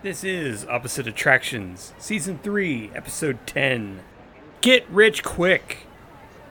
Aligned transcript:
This 0.00 0.22
is 0.22 0.64
Opposite 0.66 1.08
Attractions, 1.08 1.92
Season 1.98 2.38
3, 2.40 2.92
Episode 2.94 3.44
10. 3.48 3.98
Get 4.60 4.88
Rich 4.88 5.24
Quick! 5.24 5.88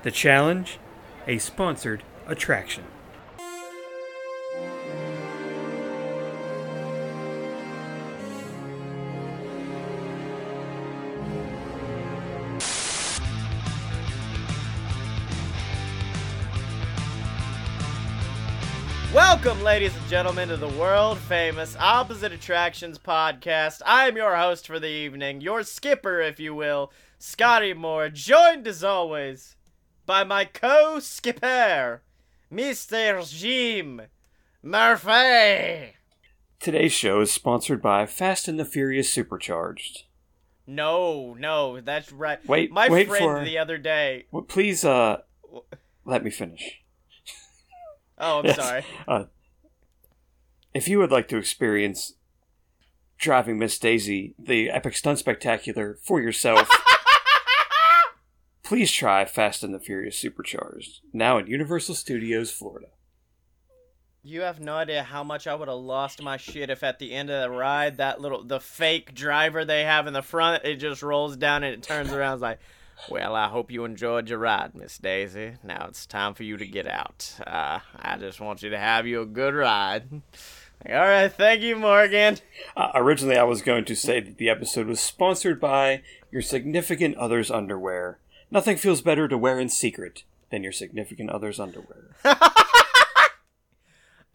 The 0.03 0.11
challenge? 0.11 0.79
A 1.27 1.37
sponsored 1.37 2.03
attraction. 2.27 2.83
Welcome, 19.47 19.63
ladies 19.63 19.95
and 19.95 20.05
gentlemen, 20.07 20.49
to 20.49 20.57
the 20.57 20.67
world 20.67 21.17
famous 21.19 21.77
Opposite 21.79 22.33
Attractions 22.33 22.99
podcast. 22.99 23.81
I 23.85 24.05
am 24.09 24.17
your 24.17 24.35
host 24.35 24.67
for 24.67 24.77
the 24.77 24.89
evening, 24.89 25.39
your 25.39 25.63
skipper, 25.63 26.19
if 26.19 26.37
you 26.37 26.53
will, 26.53 26.91
Scotty 27.17 27.73
Moore, 27.73 28.09
joined 28.09 28.67
as 28.67 28.83
always 28.83 29.55
by 30.05 30.25
my 30.25 30.43
co 30.43 30.99
skipper, 30.99 32.01
Mr. 32.51 33.25
Jim 33.33 34.01
Murphy. 34.61 35.93
Today's 36.59 36.91
show 36.91 37.21
is 37.21 37.31
sponsored 37.31 37.81
by 37.81 38.05
Fast 38.05 38.49
and 38.49 38.59
the 38.59 38.65
Furious 38.65 39.09
Supercharged. 39.09 40.03
No, 40.67 41.37
no, 41.39 41.79
that's 41.79 42.11
right. 42.11 42.45
Wait, 42.45 42.69
my 42.69 42.89
wait 42.89 43.07
friend 43.07 43.23
for- 43.23 43.45
the 43.45 43.59
other 43.59 43.77
day. 43.77 44.25
Well, 44.29 44.43
please, 44.43 44.83
uh, 44.83 45.21
let 46.03 46.21
me 46.21 46.31
finish. 46.31 46.81
Oh, 48.19 48.39
I'm 48.39 48.45
Yes. 48.45 48.55
sorry. 48.57 48.85
Uh, 49.07 49.23
if 50.77 50.87
you 50.87 50.99
would 50.99 51.11
like 51.11 51.27
to 51.27 51.37
experience 51.37 52.13
driving 53.17 53.57
Miss 53.57 53.79
Daisy, 53.79 54.35
the 54.37 54.69
epic 54.69 54.95
stunt 54.95 55.17
spectacular, 55.17 55.97
for 56.03 56.21
yourself, 56.21 56.69
please 58.63 58.91
try 58.91 59.25
Fast 59.25 59.63
and 59.63 59.73
the 59.73 59.79
Furious 59.79 60.19
Supercharged, 60.19 60.99
now 61.11 61.39
in 61.39 61.47
Universal 61.47 61.95
Studios, 61.95 62.51
Florida. 62.51 62.89
You 64.21 64.41
have 64.41 64.59
no 64.59 64.75
idea 64.75 65.01
how 65.01 65.23
much 65.23 65.47
I 65.47 65.55
would 65.55 65.67
have 65.67 65.79
lost 65.79 66.21
my 66.21 66.37
shit 66.37 66.69
if 66.69 66.83
at 66.83 66.99
the 66.99 67.11
end 67.11 67.31
of 67.31 67.41
the 67.41 67.57
ride 67.57 67.97
that 67.97 68.21
little 68.21 68.43
the 68.43 68.59
fake 68.59 69.15
driver 69.15 69.65
they 69.65 69.83
have 69.83 70.05
in 70.05 70.13
the 70.13 70.21
front 70.21 70.65
it 70.65 70.75
just 70.75 71.01
rolls 71.01 71.37
down 71.37 71.63
and 71.63 71.73
it 71.73 71.81
turns 71.81 72.11
around 72.11 72.33
it's 72.33 72.41
like, 72.41 72.59
well, 73.09 73.35
I 73.35 73.47
hope 73.47 73.71
you 73.71 73.85
enjoyed 73.85 74.29
your 74.29 74.39
ride, 74.39 74.75
Miss 74.75 74.97
Daisy. 74.97 75.53
Now 75.63 75.85
it's 75.87 76.05
time 76.05 76.33
for 76.33 76.43
you 76.43 76.57
to 76.57 76.67
get 76.67 76.87
out. 76.87 77.33
Uh, 77.45 77.79
I 77.95 78.17
just 78.17 78.39
want 78.39 78.63
you 78.63 78.69
to 78.71 78.77
have 78.77 79.07
you 79.07 79.21
a 79.21 79.25
good 79.25 79.55
ride. 79.55 80.21
All 80.85 80.93
right, 80.93 81.31
thank 81.31 81.61
you, 81.61 81.75
Morgan. 81.75 82.37
Uh, 82.75 82.91
originally, 82.93 83.37
I 83.37 83.43
was 83.43 83.61
going 83.61 83.83
to 83.85 83.95
say 83.95 84.19
that 84.19 84.37
the 84.37 84.49
episode 84.49 84.87
was 84.87 84.99
sponsored 84.99 85.59
by 85.59 86.03
your 86.31 86.41
significant 86.41 87.17
other's 87.17 87.49
underwear. 87.51 88.19
Nothing 88.51 88.77
feels 88.77 89.01
better 89.01 89.27
to 89.27 89.37
wear 89.37 89.59
in 89.59 89.69
secret 89.69 90.23
than 90.49 90.63
your 90.63 90.71
significant 90.71 91.29
other's 91.29 91.59
underwear. 91.59 92.15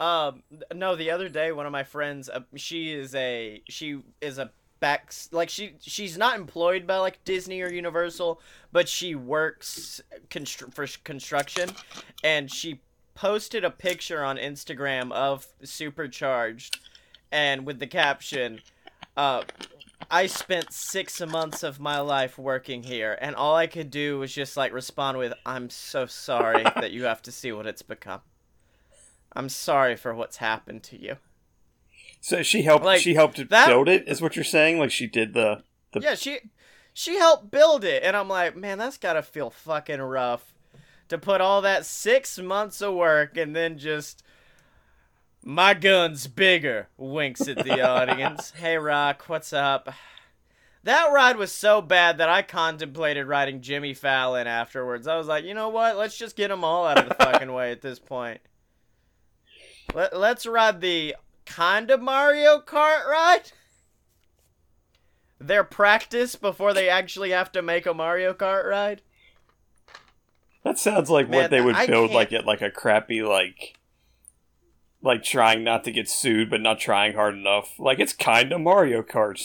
Um, 0.01 0.43
no, 0.75 0.97
the 0.97 1.13
other 1.13 1.29
day, 1.29 1.53
one 1.53 1.65
of 1.65 1.71
my 1.71 1.85
friends, 1.85 2.29
uh, 2.29 2.41
she 2.57 2.93
is 2.93 3.15
a 3.15 3.63
she 3.69 4.01
is 4.21 4.39
a 4.39 4.51
back 4.81 5.15
like 5.31 5.49
she 5.49 5.75
she's 5.81 6.19
not 6.19 6.37
employed 6.37 6.89
by 6.89 6.97
like 6.97 7.23
Disney 7.25 7.61
or 7.61 7.73
Universal, 7.73 8.41
but 8.73 8.89
she 8.89 9.15
works 9.15 10.01
constr- 10.29 10.75
for 10.75 10.89
construction, 11.05 11.71
and 12.25 12.51
she 12.51 12.81
posted 13.15 13.65
a 13.65 13.71
picture 13.71 14.23
on 14.25 14.37
Instagram 14.37 15.13
of 15.13 15.47
Supercharged, 15.63 16.79
and 17.31 17.67
with 17.67 17.79
the 17.79 17.87
caption, 17.87 18.61
uh. 19.17 19.43
I 20.11 20.27
spent 20.27 20.73
six 20.73 21.21
months 21.21 21.63
of 21.63 21.79
my 21.81 22.01
life 22.01 22.37
working 22.37 22.83
here, 22.83 23.17
and 23.21 23.35
all 23.37 23.55
I 23.57 23.67
could 23.67 23.89
do 23.91 24.19
was 24.19 24.35
just 24.35 24.57
like 24.57 24.73
respond 24.73 25.17
with, 25.17 25.33
"I'm 25.47 25.71
so 25.71 26.07
sorry 26.07 26.65
that 26.75 26.91
you 26.91 27.05
have 27.05 27.23
to 27.23 27.33
see 27.33 27.53
what 27.53 27.67
it's 27.67 27.83
become." 27.83 28.21
I'm 29.35 29.49
sorry 29.49 29.97
for 29.97 30.13
what's 30.15 30.39
happened 30.39 30.83
to 30.85 31.01
you. 31.01 31.17
So 32.21 32.43
she 32.43 32.63
helped. 32.63 32.85
Like, 32.85 33.01
she 33.01 33.15
helped 33.15 33.49
that- 33.49 33.69
build 33.69 33.89
it. 33.89 34.07
Is 34.07 34.21
what 34.21 34.37
you're 34.37 34.45
saying? 34.45 34.79
Like 34.79 34.91
she 34.91 35.07
did 35.07 35.35
the 35.35 35.63
the 35.93 36.01
Yeah, 36.01 36.15
she 36.15 36.41
she 36.93 37.17
helped 37.17 37.51
build 37.51 37.85
it, 37.85 38.03
and 38.03 38.17
I'm 38.17 38.29
like, 38.29 38.57
man, 38.57 38.79
that's 38.79 38.99
gotta 38.99 39.23
feel 39.23 39.51
fucking 39.51 40.01
rough 40.03 40.53
to 41.13 41.19
put 41.19 41.43
all 41.43 41.61
that 41.61 41.85
six 41.85 42.39
months 42.39 42.81
of 42.81 42.95
work 42.95 43.37
and 43.37 43.55
then 43.55 43.77
just 43.77 44.23
my 45.45 45.75
gun's 45.75 46.27
bigger. 46.27 46.89
Winks 46.97 47.47
at 47.47 47.59
the 47.59 47.87
audience. 47.87 48.51
hey, 48.57 48.79
Rock, 48.79 49.25
what's 49.27 49.53
up? 49.53 49.93
That 50.85 51.13
ride 51.13 51.37
was 51.37 51.53
so 51.53 51.83
bad 51.83 52.17
that 52.17 52.31
I 52.31 52.41
contemplated 52.41 53.27
riding 53.27 53.61
Jimmy 53.61 53.93
Fallon 53.93 54.47
afterwards. 54.47 55.07
I 55.07 55.17
was 55.19 55.27
like, 55.27 55.45
you 55.45 55.53
know 55.53 55.69
what? 55.69 55.99
Let's 55.99 56.17
just 56.17 56.35
get 56.35 56.49
them 56.49 56.65
all 56.65 56.87
out 56.87 56.99
of 56.99 57.09
the 57.09 57.15
fucking 57.15 57.53
way 57.53 57.71
at 57.71 57.83
this 57.83 57.99
point. 57.99 58.41
Let, 59.95 60.17
let's 60.17 60.47
ride 60.47 60.81
the 60.81 61.15
kind 61.45 61.91
of 61.91 62.01
Mario 62.01 62.59
Kart 62.59 63.07
ride. 63.07 63.53
Their 65.39 65.63
practice 65.63 66.37
before 66.37 66.73
they 66.73 66.89
actually 66.89 67.31
have 67.31 67.53
to 67.53 67.61
make 67.61 67.85
a 67.85 67.93
Mario 67.93 68.33
Kart 68.33 68.65
ride. 68.65 69.03
That 70.65 70.79
sounds 70.79 71.11
like 71.11 71.29
Man, 71.29 71.43
what 71.43 71.51
they 71.51 71.61
would 71.61 71.75
I 71.75 71.87
build, 71.87 72.11
can't- 72.11 72.15
like 72.15 72.33
at 72.33 72.47
like 72.47 72.63
a 72.63 72.71
crappy 72.71 73.23
like, 73.23 73.79
like 75.03 75.23
trying 75.25 75.65
not 75.65 75.85
to 75.85 75.91
get 75.91 76.09
sued 76.09 76.49
but 76.51 76.61
not 76.61 76.79
trying 76.79 77.15
hard 77.15 77.35
enough. 77.35 77.79
Like 77.79 77.99
it's 77.99 78.13
kind 78.13 78.53
of 78.53 78.61
Mario 78.61 79.03
Kart. 79.03 79.45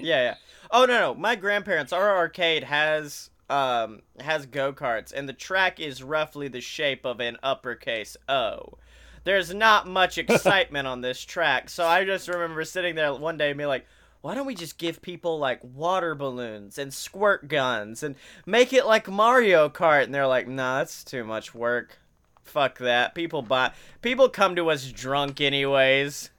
Yeah, 0.00 0.22
yeah. 0.22 0.34
Oh 0.70 0.84
no, 0.84 0.98
no. 0.98 1.14
My 1.14 1.36
grandparents, 1.36 1.92
our 1.92 2.16
arcade 2.16 2.64
has 2.64 3.30
um 3.48 4.02
has 4.20 4.46
go 4.46 4.72
karts, 4.72 5.12
and 5.12 5.28
the 5.28 5.32
track 5.32 5.78
is 5.78 6.02
roughly 6.02 6.48
the 6.48 6.60
shape 6.60 7.04
of 7.04 7.20
an 7.20 7.36
uppercase 7.42 8.16
O. 8.28 8.78
There's 9.24 9.54
not 9.54 9.86
much 9.86 10.18
excitement 10.18 10.86
on 10.86 11.00
this 11.00 11.22
track, 11.24 11.68
so 11.70 11.86
I 11.86 12.04
just 12.04 12.28
remember 12.28 12.64
sitting 12.64 12.94
there 12.96 13.14
one 13.14 13.36
day 13.36 13.50
and 13.50 13.58
being 13.58 13.68
like, 13.68 13.86
"Why 14.26 14.34
don't 14.34 14.46
we 14.46 14.56
just 14.56 14.76
give 14.76 15.02
people 15.02 15.38
like 15.38 15.60
water 15.62 16.16
balloons 16.16 16.78
and 16.78 16.92
squirt 16.92 17.46
guns 17.46 18.02
and 18.02 18.16
make 18.44 18.72
it 18.72 18.84
like 18.84 19.08
Mario 19.08 19.68
Kart?" 19.68 20.02
And 20.02 20.12
they're 20.12 20.26
like, 20.26 20.48
"Nah, 20.48 20.78
that's 20.78 21.04
too 21.04 21.22
much 21.22 21.54
work. 21.54 22.00
Fuck 22.42 22.78
that. 22.78 23.14
People 23.14 23.42
buy. 23.42 23.70
People 24.02 24.28
come 24.28 24.56
to 24.56 24.68
us 24.68 24.90
drunk 24.90 25.40
anyways." 25.40 26.30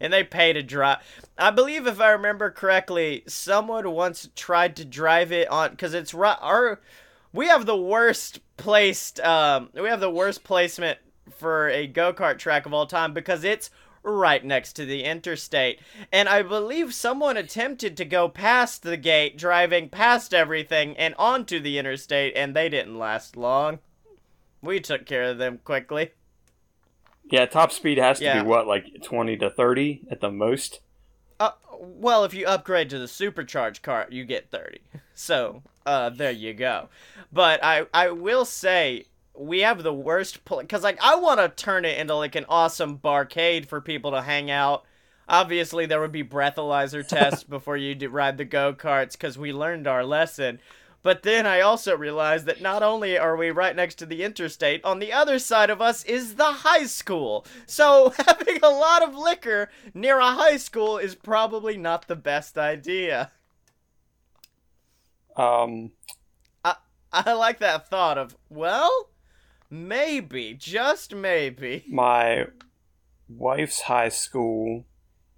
and 0.00 0.12
they 0.12 0.22
pay 0.22 0.52
to 0.52 0.62
drive. 0.62 0.98
I 1.36 1.50
believe, 1.50 1.88
if 1.88 2.00
I 2.00 2.10
remember 2.10 2.52
correctly, 2.52 3.24
someone 3.26 3.90
once 3.90 4.28
tried 4.36 4.76
to 4.76 4.84
drive 4.84 5.32
it 5.32 5.48
on 5.48 5.70
because 5.70 5.92
it's 5.92 6.14
our. 6.14 6.80
We 7.32 7.48
have 7.48 7.66
the 7.66 7.76
worst 7.76 8.38
placed. 8.56 9.18
Um, 9.18 9.70
we 9.74 9.88
have 9.88 9.98
the 9.98 10.08
worst 10.08 10.44
placement 10.44 11.00
for 11.36 11.68
a 11.68 11.88
go 11.88 12.12
kart 12.12 12.38
track 12.38 12.64
of 12.64 12.72
all 12.72 12.86
time 12.86 13.12
because 13.12 13.42
it's 13.42 13.70
right 14.12 14.44
next 14.44 14.72
to 14.74 14.84
the 14.84 15.04
interstate, 15.04 15.80
and 16.12 16.28
I 16.28 16.42
believe 16.42 16.94
someone 16.94 17.36
attempted 17.36 17.96
to 17.96 18.04
go 18.04 18.28
past 18.28 18.82
the 18.82 18.96
gate, 18.96 19.36
driving 19.38 19.88
past 19.88 20.32
everything 20.34 20.96
and 20.96 21.14
onto 21.18 21.60
the 21.60 21.78
interstate, 21.78 22.36
and 22.36 22.54
they 22.54 22.68
didn't 22.68 22.98
last 22.98 23.36
long. 23.36 23.78
We 24.62 24.80
took 24.80 25.06
care 25.06 25.24
of 25.24 25.38
them 25.38 25.60
quickly. 25.64 26.12
Yeah, 27.30 27.46
top 27.46 27.72
speed 27.72 27.98
has 27.98 28.18
to 28.18 28.24
Yeah. 28.24 28.42
be 28.42 28.48
what 28.48 28.66
like 28.66 29.02
twenty 29.02 29.36
to 29.36 29.50
thirty 29.50 30.02
at 30.10 30.20
the 30.20 30.30
most. 30.30 30.80
Uh, 31.38 31.52
well, 31.78 32.24
if 32.24 32.34
you 32.34 32.44
upgrade 32.46 32.90
to 32.90 32.98
the 32.98 33.06
supercharged 33.06 33.82
car, 33.82 34.08
you 34.10 34.24
get 34.24 34.50
30. 34.50 34.80
So, 35.14 35.62
uh, 35.84 36.10
there 36.10 36.30
you 36.30 36.54
go. 36.54 36.88
But 37.32 37.62
I, 37.62 37.86
I 37.92 38.10
will 38.10 38.44
say, 38.44 39.06
we 39.38 39.60
have 39.60 39.82
the 39.82 39.92
worst 39.92 40.44
place 40.44 40.62
because 40.62 40.82
like 40.82 40.98
I 41.02 41.16
want 41.16 41.40
to 41.40 41.48
turn 41.48 41.84
it 41.84 41.98
into 41.98 42.14
like 42.14 42.34
an 42.34 42.46
awesome 42.48 42.98
barcade 42.98 43.66
for 43.66 43.80
people 43.80 44.10
to 44.12 44.22
hang 44.22 44.50
out. 44.50 44.84
Obviously, 45.28 45.86
there 45.86 46.00
would 46.00 46.12
be 46.12 46.24
breathalyzer 46.24 47.06
tests 47.06 47.44
before 47.44 47.76
you 47.76 48.08
ride 48.08 48.38
the 48.38 48.44
go 48.44 48.72
karts 48.72 49.12
because 49.12 49.38
we 49.38 49.52
learned 49.52 49.86
our 49.86 50.04
lesson. 50.04 50.60
But 51.02 51.22
then 51.22 51.46
I 51.46 51.60
also 51.60 51.96
realized 51.96 52.46
that 52.46 52.60
not 52.60 52.82
only 52.82 53.16
are 53.16 53.36
we 53.36 53.50
right 53.50 53.74
next 53.74 53.96
to 53.96 54.06
the 54.06 54.24
interstate, 54.24 54.84
on 54.84 54.98
the 54.98 55.12
other 55.12 55.38
side 55.38 55.70
of 55.70 55.80
us 55.80 56.04
is 56.04 56.34
the 56.34 56.44
high 56.44 56.86
school. 56.86 57.46
So 57.66 58.12
having 58.26 58.58
a 58.62 58.68
lot 58.68 59.02
of 59.02 59.14
liquor 59.14 59.70
near 59.94 60.18
a 60.18 60.32
high 60.32 60.56
school 60.56 60.98
is 60.98 61.14
probably 61.14 61.76
not 61.76 62.08
the 62.08 62.16
best 62.16 62.58
idea. 62.58 63.30
Um, 65.36 65.92
I 67.12 67.32
like 67.32 67.58
that 67.60 67.88
thought 67.88 68.18
of, 68.18 68.36
well, 68.50 69.08
maybe, 69.70 70.54
just 70.54 71.14
maybe. 71.14 71.84
my 71.88 72.46
wife's 73.28 73.82
high 73.82 74.08
school 74.08 74.84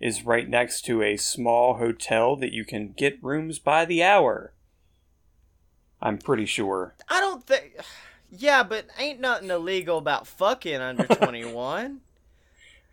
is 0.01 0.25
right 0.25 0.49
next 0.49 0.83
to 0.83 1.03
a 1.03 1.17
small 1.17 1.75
hotel 1.75 2.37
that 2.37 2.53
you 2.53 2.65
can 2.65 2.93
get 2.93 3.23
rooms 3.23 3.59
by 3.59 3.85
the 3.85 4.03
hour. 4.03 4.53
I'm 6.01 6.19
pretty 6.19 6.47
sure. 6.47 6.95
I 7.09 7.21
don't 7.21 7.47
think. 7.47 7.77
Yeah, 8.33 8.63
but 8.63 8.87
ain't 8.97 9.19
nothing 9.19 9.51
illegal 9.51 9.99
about 9.99 10.25
fucking 10.25 10.77
under 10.81 11.05
21. 11.17 12.01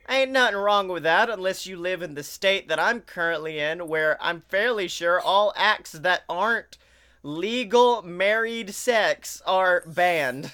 Ain't 0.10 0.31
nothing 0.31 0.57
wrong 0.57 0.88
with 0.88 1.04
that 1.04 1.30
unless 1.30 1.68
you 1.68 1.78
live 1.78 2.01
in 2.01 2.16
the 2.16 2.24
state 2.24 2.68
that 2.69 2.80
I'm 2.80 3.01
currently 3.01 3.60
in, 3.60 3.88
where 3.88 4.18
I'm 4.19 4.42
fairly 4.50 4.88
sure 4.88 5.19
all 5.19 5.54
acts 5.56 5.92
that 5.92 6.24
aren't 6.28 6.80
legal 7.22 8.01
married 8.01 8.74
sex 8.74 9.44
are 9.45 9.84
banned. 9.86 10.54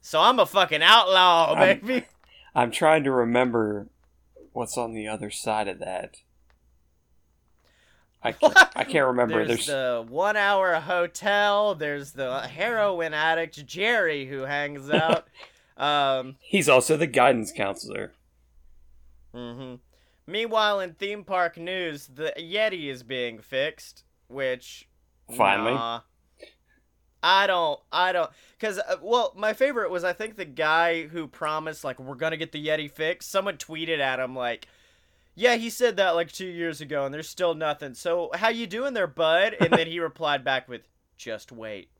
So 0.00 0.20
I'm 0.20 0.38
a 0.38 0.46
fucking 0.46 0.82
outlaw, 0.82 1.54
I'm- 1.54 1.80
baby. 1.80 2.06
I'm 2.54 2.70
trying 2.72 3.04
to 3.04 3.12
remember 3.12 3.86
what's 4.52 4.76
on 4.76 4.92
the 4.92 5.06
other 5.06 5.30
side 5.30 5.68
of 5.68 5.78
that. 5.78 6.16
I 8.22 8.32
can't, 8.32 8.56
I 8.76 8.84
can't 8.84 9.06
remember. 9.06 9.46
There's, 9.46 9.66
There's, 9.66 9.66
the 9.66 10.04
one 10.08 10.36
hour 10.36 10.74
hotel. 10.74 11.74
There's 11.74 12.12
the 12.12 12.40
heroin 12.40 13.14
addict 13.14 13.64
Jerry 13.66 14.26
who 14.26 14.40
hangs 14.42 14.90
out. 14.90 15.28
um, 15.76 16.36
he's 16.40 16.68
also 16.68 16.96
the 16.96 17.06
guidance 17.06 17.52
counselor. 17.52 18.12
hmm 19.34 19.76
Meanwhile, 20.26 20.80
in 20.80 20.92
theme 20.94 21.24
park 21.24 21.56
news, 21.56 22.06
the 22.12 22.32
Yeti 22.38 22.88
is 22.88 23.02
being 23.02 23.40
fixed, 23.40 24.04
which 24.28 24.88
Finally. 25.36 25.72
nah. 25.74 26.00
I 27.22 27.46
don't, 27.46 27.78
I 27.92 28.12
don't, 28.12 28.30
cause 28.58 28.78
uh, 28.78 28.96
well, 29.02 29.32
my 29.36 29.52
favorite 29.52 29.90
was 29.90 30.04
I 30.04 30.12
think 30.12 30.36
the 30.36 30.44
guy 30.44 31.06
who 31.06 31.26
promised 31.26 31.84
like 31.84 31.98
we're 32.00 32.14
gonna 32.14 32.36
get 32.36 32.52
the 32.52 32.66
Yeti 32.66 32.90
fixed. 32.90 33.30
Someone 33.30 33.56
tweeted 33.56 33.98
at 33.98 34.20
him 34.20 34.34
like, 34.34 34.68
"Yeah, 35.34 35.56
he 35.56 35.68
said 35.70 35.96
that 35.96 36.10
like 36.10 36.32
two 36.32 36.46
years 36.46 36.80
ago, 36.80 37.04
and 37.04 37.12
there's 37.12 37.28
still 37.28 37.54
nothing. 37.54 37.94
So 37.94 38.30
how 38.34 38.48
you 38.48 38.66
doing 38.66 38.94
there, 38.94 39.06
bud?" 39.06 39.54
And 39.60 39.70
then 39.70 39.86
he 39.86 40.00
replied 40.00 40.44
back 40.44 40.68
with, 40.68 40.82
"Just 41.18 41.52
wait." 41.52 41.90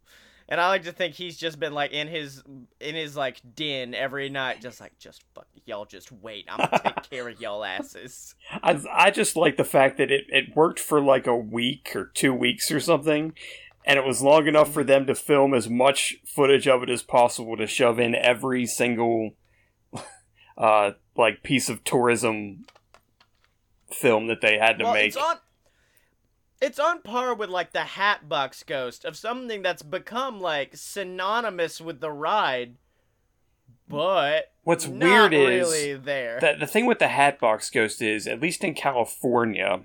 And 0.51 0.61
I 0.61 0.67
like 0.67 0.83
to 0.83 0.93
think 0.93 1.15
he's 1.15 1.39
just 1.39 1.61
been 1.61 1.73
like 1.75 1.93
in 1.93 2.09
his 2.09 2.43
in 2.81 2.97
his 2.97 3.17
like 3.17 3.41
den 3.55 3.95
every 3.95 4.29
night, 4.29 4.61
just 4.61 4.81
like 4.81 4.99
just 4.99 5.23
fuck 5.33 5.47
y'all, 5.65 5.85
just 5.85 6.11
wait. 6.11 6.47
I'm 6.49 6.59
gonna 6.59 6.83
take 6.83 7.09
care 7.09 7.29
of 7.29 7.41
y'all 7.41 7.65
asses. 7.65 8.35
I 8.63 8.81
I 8.93 9.11
just 9.13 9.37
like 9.37 9.57
the 9.57 9.65
fact 9.65 9.99
that 9.99 10.11
it, 10.11 10.25
it 10.29 10.57
worked 10.57 10.81
for 10.81 11.01
like 11.01 11.29
a 11.29 11.37
week 11.37 11.93
or 11.95 12.07
two 12.07 12.35
weeks 12.35 12.73
or 12.73 12.81
something, 12.81 13.33
and 13.91 13.99
it 13.99 14.07
was 14.07 14.23
long 14.23 14.47
enough 14.47 14.73
for 14.73 14.85
them 14.85 15.05
to 15.07 15.17
film 15.17 15.53
as 15.53 15.69
much 15.69 16.17
footage 16.25 16.69
of 16.69 16.85
it 16.85 16.91
as 16.91 17.03
possible 17.03 17.57
to 17.57 17.67
shove 17.67 17.99
in 17.99 18.15
every 18.15 18.65
single 18.65 19.33
uh 20.57 20.93
like 21.17 21.43
piece 21.43 21.69
of 21.69 21.83
tourism 21.83 22.65
film 23.91 24.29
that 24.29 24.41
they 24.41 24.59
had 24.59 24.79
to 24.79 24.85
well, 24.85 24.95
make. 24.95 25.09
it's 25.09 25.17
on 25.17 25.37
it's 26.61 26.79
on 26.79 27.03
par 27.03 27.35
with 27.35 27.51
like 27.51 27.73
the 27.73 27.81
Hatbox 27.81 28.63
Ghost 28.63 29.05
of 29.05 29.17
something 29.17 29.61
that's 29.63 29.83
become 29.83 30.41
like 30.41 30.77
synonymous 30.77 31.81
with 31.81 32.01
the 32.01 32.13
ride, 32.13 32.77
but 33.89 34.53
What's 34.63 34.87
not 34.87 35.33
weird 35.33 35.35
is 35.35 35.71
really 35.71 35.95
there. 35.95 36.39
that 36.41 36.61
the 36.61 36.67
thing 36.67 36.87
with 36.87 36.99
the 36.99 37.09
Hatbox 37.09 37.71
Ghost 37.71 38.03
is, 38.03 38.27
at 38.27 38.41
least 38.41 38.63
in 38.63 38.75
California, 38.75 39.81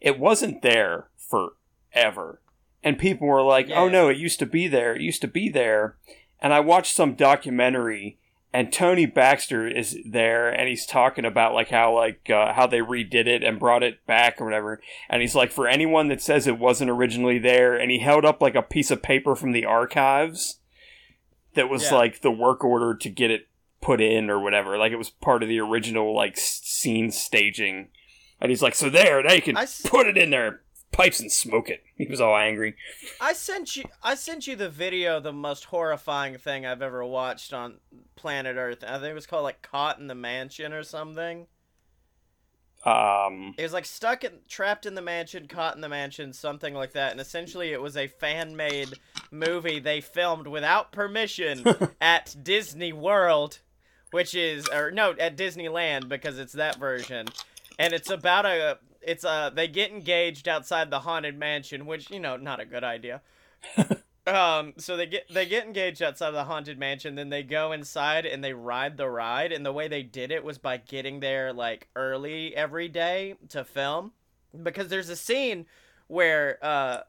it 0.00 0.18
wasn't 0.18 0.62
there 0.62 1.10
forever. 1.18 2.40
And 2.86 3.00
people 3.00 3.26
were 3.26 3.42
like, 3.42 3.68
oh 3.68 3.88
no, 3.88 4.08
it 4.08 4.16
used 4.16 4.38
to 4.38 4.46
be 4.46 4.68
there, 4.68 4.94
it 4.94 5.02
used 5.02 5.20
to 5.22 5.28
be 5.28 5.48
there. 5.48 5.96
And 6.40 6.52
I 6.52 6.60
watched 6.60 6.94
some 6.94 7.14
documentary 7.14 8.18
and 8.52 8.72
Tony 8.72 9.06
Baxter 9.06 9.66
is 9.66 9.98
there 10.08 10.48
and 10.48 10.68
he's 10.68 10.86
talking 10.86 11.24
about 11.24 11.52
like 11.52 11.70
how 11.70 11.92
like 11.96 12.30
uh, 12.30 12.52
how 12.52 12.68
they 12.68 12.78
redid 12.78 13.26
it 13.26 13.42
and 13.42 13.58
brought 13.58 13.82
it 13.82 14.06
back 14.06 14.40
or 14.40 14.44
whatever. 14.44 14.80
And 15.10 15.20
he's 15.20 15.34
like 15.34 15.50
for 15.50 15.66
anyone 15.66 16.06
that 16.08 16.22
says 16.22 16.46
it 16.46 16.60
wasn't 16.60 16.90
originally 16.92 17.40
there 17.40 17.74
and 17.74 17.90
he 17.90 17.98
held 17.98 18.24
up 18.24 18.40
like 18.40 18.54
a 18.54 18.62
piece 18.62 18.92
of 18.92 19.02
paper 19.02 19.34
from 19.34 19.50
the 19.50 19.64
archives 19.64 20.60
that 21.54 21.68
was 21.68 21.90
Yeah. 21.90 21.96
like 21.96 22.20
the 22.20 22.30
work 22.30 22.62
order 22.62 22.94
to 22.94 23.10
get 23.10 23.32
it 23.32 23.48
put 23.82 24.00
in 24.00 24.30
or 24.30 24.38
whatever. 24.38 24.78
Like 24.78 24.92
it 24.92 24.96
was 24.96 25.10
part 25.10 25.42
of 25.42 25.48
the 25.48 25.58
original 25.58 26.14
like 26.14 26.36
scene 26.36 27.10
staging. 27.10 27.88
And 28.40 28.50
he's 28.50 28.62
like, 28.62 28.74
so 28.76 28.88
there, 28.90 29.22
now 29.22 29.32
you 29.32 29.42
can 29.42 29.56
I 29.56 29.66
put 29.86 30.06
it 30.06 30.16
in 30.16 30.30
there, 30.30 30.60
pipes 30.96 31.20
and 31.20 31.30
smoke 31.30 31.68
it. 31.68 31.82
He 31.96 32.06
was 32.06 32.20
all 32.20 32.36
angry. 32.36 32.74
I 33.20 33.34
sent 33.34 33.76
you 33.76 33.84
I 34.02 34.14
sent 34.14 34.46
you 34.46 34.56
the 34.56 34.70
video, 34.70 35.20
the 35.20 35.32
most 35.32 35.66
horrifying 35.66 36.38
thing 36.38 36.64
I've 36.64 36.82
ever 36.82 37.04
watched 37.04 37.52
on 37.52 37.78
planet 38.16 38.56
Earth. 38.56 38.82
I 38.82 38.98
think 38.98 39.10
it 39.10 39.14
was 39.14 39.26
called 39.26 39.44
like 39.44 39.62
Caught 39.62 39.98
in 39.98 40.06
the 40.06 40.14
Mansion 40.14 40.72
or 40.72 40.82
something. 40.82 41.46
Um, 42.84 43.54
It 43.58 43.64
was 43.64 43.72
like 43.72 43.84
stuck 43.84 44.22
in, 44.22 44.32
trapped 44.48 44.86
in 44.86 44.94
the 44.94 45.02
mansion, 45.02 45.48
caught 45.48 45.74
in 45.74 45.80
the 45.80 45.88
mansion, 45.88 46.32
something 46.32 46.72
like 46.72 46.92
that. 46.92 47.10
And 47.10 47.20
essentially, 47.20 47.72
it 47.72 47.82
was 47.82 47.96
a 47.96 48.06
fan-made 48.06 48.94
movie 49.32 49.80
they 49.80 50.00
filmed 50.00 50.46
without 50.46 50.92
permission 50.92 51.64
at 52.00 52.36
Disney 52.40 52.92
World, 52.92 53.58
which 54.12 54.36
is 54.36 54.68
or 54.68 54.92
no, 54.92 55.16
at 55.18 55.36
Disneyland 55.36 56.08
because 56.08 56.38
it's 56.38 56.52
that 56.52 56.78
version. 56.78 57.26
And 57.76 57.92
it's 57.92 58.08
about 58.10 58.46
a 58.46 58.78
it's 59.06 59.24
uh 59.24 59.50
they 59.50 59.68
get 59.68 59.90
engaged 59.90 60.48
outside 60.48 60.90
the 60.90 61.00
haunted 61.00 61.38
mansion, 61.38 61.86
which 61.86 62.10
you 62.10 62.20
know, 62.20 62.36
not 62.36 62.60
a 62.60 62.66
good 62.66 62.84
idea. 62.84 63.22
Um, 64.26 64.74
so 64.76 64.96
they 64.96 65.06
get 65.06 65.28
they 65.32 65.46
get 65.46 65.64
engaged 65.64 66.02
outside 66.02 66.28
of 66.28 66.34
the 66.34 66.44
haunted 66.44 66.78
mansion, 66.78 67.14
then 67.14 67.28
they 67.28 67.44
go 67.44 67.70
inside 67.70 68.26
and 68.26 68.42
they 68.42 68.52
ride 68.52 68.96
the 68.96 69.08
ride. 69.08 69.52
And 69.52 69.64
the 69.64 69.72
way 69.72 69.86
they 69.86 70.02
did 70.02 70.32
it 70.32 70.42
was 70.42 70.58
by 70.58 70.78
getting 70.78 71.20
there 71.20 71.52
like 71.52 71.88
early 71.94 72.54
every 72.56 72.88
day 72.88 73.36
to 73.50 73.64
film, 73.64 74.12
because 74.62 74.88
there's 74.88 75.10
a 75.10 75.16
scene 75.16 75.66
where 76.08 76.58
uh, 76.60 77.02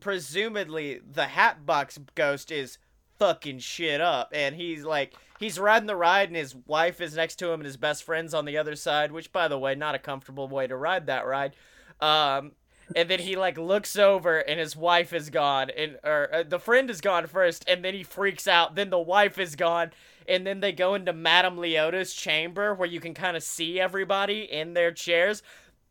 presumably 0.00 1.00
the 1.08 1.26
Hatbox 1.26 2.00
Ghost 2.16 2.50
is 2.50 2.78
fucking 3.20 3.60
shit 3.60 4.00
up, 4.00 4.30
and 4.34 4.56
he's 4.56 4.84
like 4.84 5.14
he's 5.44 5.58
riding 5.58 5.86
the 5.86 5.96
ride, 5.96 6.28
and 6.28 6.36
his 6.36 6.54
wife 6.54 7.00
is 7.00 7.16
next 7.16 7.36
to 7.36 7.48
him, 7.48 7.60
and 7.60 7.66
his 7.66 7.76
best 7.76 8.02
friend's 8.02 8.34
on 8.34 8.44
the 8.44 8.58
other 8.58 8.74
side. 8.74 9.12
Which, 9.12 9.32
by 9.32 9.48
the 9.48 9.58
way, 9.58 9.74
not 9.74 9.94
a 9.94 9.98
comfortable 9.98 10.48
way 10.48 10.66
to 10.66 10.76
ride 10.76 11.06
that 11.06 11.26
ride. 11.26 11.54
Um, 12.00 12.52
and 12.94 13.08
then 13.08 13.20
he 13.20 13.36
like 13.36 13.56
looks 13.56 13.96
over 13.96 14.38
and 14.38 14.58
his 14.60 14.76
wife 14.76 15.12
is 15.12 15.30
gone 15.30 15.70
and 15.70 15.98
or 16.04 16.28
uh, 16.32 16.42
the 16.42 16.58
friend 16.58 16.90
is 16.90 17.00
gone 17.00 17.26
first 17.26 17.64
and 17.66 17.84
then 17.84 17.94
he 17.94 18.02
freaks 18.02 18.46
out 18.46 18.74
then 18.74 18.90
the 18.90 18.98
wife 18.98 19.38
is 19.38 19.56
gone 19.56 19.90
and 20.28 20.46
then 20.46 20.60
they 20.60 20.72
go 20.72 20.94
into 20.94 21.12
madame 21.12 21.56
leota's 21.56 22.12
chamber 22.12 22.74
where 22.74 22.88
you 22.88 23.00
can 23.00 23.14
kind 23.14 23.36
of 23.36 23.42
see 23.42 23.80
everybody 23.80 24.42
in 24.42 24.74
their 24.74 24.92
chairs 24.92 25.42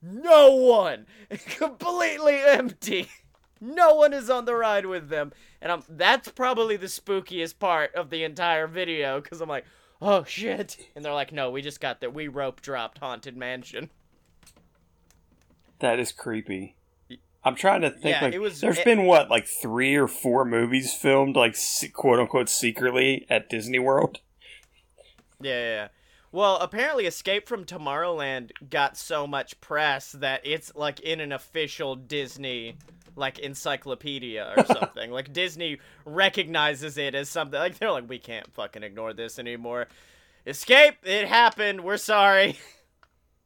no 0.02 0.52
one 0.56 1.06
completely 1.58 2.40
empty 2.46 3.10
no 3.64 3.96
one 3.96 4.12
is 4.14 4.30
on 4.30 4.46
the 4.46 4.54
ride 4.56 4.86
with 4.86 5.10
them 5.10 5.32
and 5.62 5.72
i'm 5.72 5.84
that's 5.90 6.30
probably 6.30 6.76
the 6.76 6.88
spookiest 6.88 7.58
part 7.60 7.94
of 7.96 8.10
the 8.10 8.24
entire 8.24 8.68
video 8.68 9.22
because 9.22 9.40
i'm 9.42 9.50
like 9.50 9.66
oh 10.02 10.24
shit 10.26 10.78
and 10.96 11.04
they're 11.06 11.14
like 11.14 11.32
no 11.32 11.50
we 11.50 11.62
just 11.62 11.80
got 11.80 12.02
that 12.02 12.14
we 12.14 12.28
rope 12.28 12.62
dropped 12.62 12.98
haunted 12.98 13.38
mansion 13.38 13.90
that 15.80 16.00
is 16.00 16.14
creepy. 16.14 16.78
I'm 17.44 17.56
trying 17.56 17.82
to 17.82 17.90
think. 17.90 18.06
Yeah, 18.06 18.24
like, 18.24 18.34
it 18.34 18.40
was- 18.40 18.62
There's 18.62 18.78
it- 18.80 18.86
been 18.86 19.04
what, 19.06 19.30
like 19.30 19.46
three 19.46 19.96
or 19.96 20.08
four 20.08 20.46
movies 20.46 20.94
filmed, 20.94 21.36
like 21.36 21.58
quote 21.92 22.20
unquote, 22.20 22.48
secretly 22.48 23.26
at 23.30 23.50
Disney 23.50 23.80
World. 23.80 24.20
Yeah, 25.42 25.60
yeah. 25.60 25.88
Well, 26.32 26.56
apparently 26.58 27.06
Escape 27.06 27.50
from 27.50 27.66
Tomorrowland 27.66 28.52
got 28.70 28.96
so 28.98 29.28
much 29.28 29.60
press 29.60 30.14
that 30.14 30.40
it's 30.46 30.74
like 30.74 31.02
in 31.02 31.20
an 31.20 31.34
official 31.34 31.96
Disney 31.98 32.78
like 33.16 33.40
encyclopedia 33.40 34.54
or 34.58 34.66
something. 34.80 35.12
like 35.12 35.34
Disney 35.34 35.80
recognizes 36.06 36.98
it 36.98 37.16
as 37.16 37.30
something 37.30 37.60
like 37.60 37.78
they're 37.80 37.92
like 37.92 38.10
we 38.10 38.20
can't 38.20 38.52
fucking 38.54 38.84
ignore 38.84 39.14
this 39.14 39.40
anymore. 39.40 39.88
Escape, 40.46 40.96
it 41.04 41.28
happened. 41.28 41.82
We're 41.82 41.98
sorry. 41.98 42.58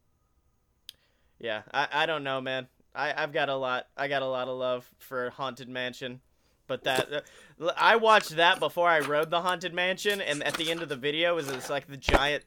yeah, 1.40 1.62
I 1.74 1.88
I 1.92 2.06
don't 2.06 2.24
know, 2.24 2.42
man. 2.42 2.68
I 2.96 3.14
I've 3.16 3.32
got 3.34 3.50
a 3.50 3.56
lot. 3.56 3.88
I 3.96 4.08
got 4.08 4.22
a 4.22 4.28
lot 4.28 4.48
of 4.48 4.58
love 4.58 4.90
for 5.00 5.30
Haunted 5.32 5.70
Mansion. 5.70 6.22
But 6.68 6.84
that 6.84 7.12
uh, 7.62 7.72
I 7.76 7.96
watched 7.96 8.36
that 8.36 8.60
before 8.60 8.90
I 8.90 9.00
rode 9.00 9.30
the 9.30 9.42
haunted 9.42 9.74
mansion, 9.74 10.22
and 10.22 10.44
at 10.44 10.56
the 10.56 10.70
end 10.70 10.82
of 10.82 10.90
the 10.90 10.96
video 10.96 11.38
is 11.38 11.48
it's 11.48 11.70
like 11.70 11.88
the 11.88 11.98
giant 11.98 12.44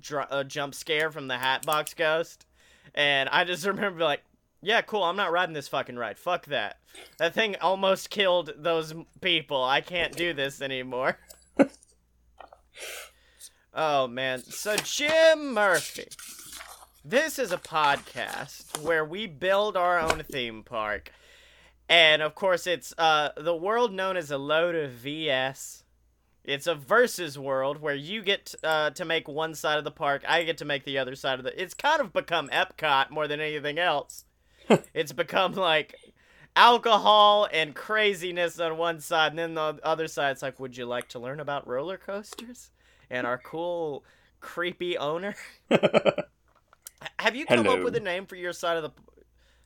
dr- 0.00 0.28
uh, 0.30 0.44
jump 0.44 0.74
scare 0.74 1.10
from 1.10 1.28
the 1.28 1.38
Hatbox 1.38 1.94
Ghost, 1.94 2.46
and 2.94 3.28
I 3.28 3.44
just 3.44 3.66
remember 3.66 4.04
like, 4.04 4.22
yeah, 4.62 4.82
cool, 4.82 5.04
I'm 5.04 5.16
not 5.16 5.32
riding 5.32 5.54
this 5.54 5.68
fucking 5.68 5.96
ride. 5.96 6.18
Fuck 6.18 6.46
that. 6.46 6.78
That 7.18 7.34
thing 7.34 7.56
almost 7.60 8.10
killed 8.10 8.52
those 8.56 8.94
people. 9.20 9.62
I 9.62 9.80
can't 9.80 10.14
do 10.14 10.32
this 10.34 10.60
anymore. 10.60 11.18
oh 13.74 14.06
man, 14.06 14.42
so 14.42 14.76
Jim 14.76 15.54
Murphy. 15.54 16.08
This 17.02 17.38
is 17.38 17.50
a 17.50 17.56
podcast 17.56 18.82
where 18.82 19.04
we 19.04 19.26
build 19.26 19.76
our 19.76 19.98
own 19.98 20.22
theme 20.30 20.62
park. 20.62 21.12
And 21.88 22.20
of 22.20 22.34
course, 22.34 22.66
it's 22.66 22.92
uh, 22.98 23.30
the 23.36 23.56
world 23.56 23.92
known 23.92 24.18
as 24.18 24.30
a 24.30 24.38
load 24.38 24.74
of 24.74 24.90
VS. 24.92 25.84
It's 26.44 26.66
a 26.66 26.74
versus 26.74 27.38
world 27.38 27.80
where 27.80 27.94
you 27.94 28.22
get 28.22 28.54
uh, 28.62 28.90
to 28.90 29.04
make 29.04 29.28
one 29.28 29.54
side 29.54 29.78
of 29.78 29.84
the 29.84 29.90
park, 29.90 30.22
I 30.28 30.44
get 30.44 30.58
to 30.58 30.64
make 30.64 30.84
the 30.84 30.98
other 30.98 31.14
side 31.14 31.38
of 31.38 31.44
the. 31.44 31.60
It's 31.60 31.74
kind 31.74 32.00
of 32.00 32.12
become 32.12 32.48
Epcot 32.48 33.10
more 33.10 33.26
than 33.26 33.40
anything 33.40 33.78
else. 33.78 34.24
it's 34.94 35.12
become 35.12 35.54
like 35.54 35.94
alcohol 36.56 37.48
and 37.52 37.74
craziness 37.74 38.58
on 38.60 38.76
one 38.76 39.00
side, 39.00 39.32
and 39.32 39.38
then 39.38 39.54
the 39.54 39.78
other 39.82 40.06
side, 40.08 40.32
it's 40.32 40.42
like, 40.42 40.58
would 40.60 40.76
you 40.76 40.86
like 40.86 41.08
to 41.10 41.18
learn 41.18 41.40
about 41.40 41.66
roller 41.66 41.96
coasters 41.96 42.70
and 43.10 43.26
our 43.26 43.38
cool 43.38 44.04
creepy 44.40 44.96
owner. 44.98 45.34
Have 47.18 47.34
you 47.36 47.46
come 47.46 47.68
up 47.68 47.82
with 47.82 47.94
a 47.96 48.00
name 48.00 48.26
for 48.26 48.36
your 48.36 48.52
side 48.52 48.76
of 48.76 48.82
the? 48.82 48.90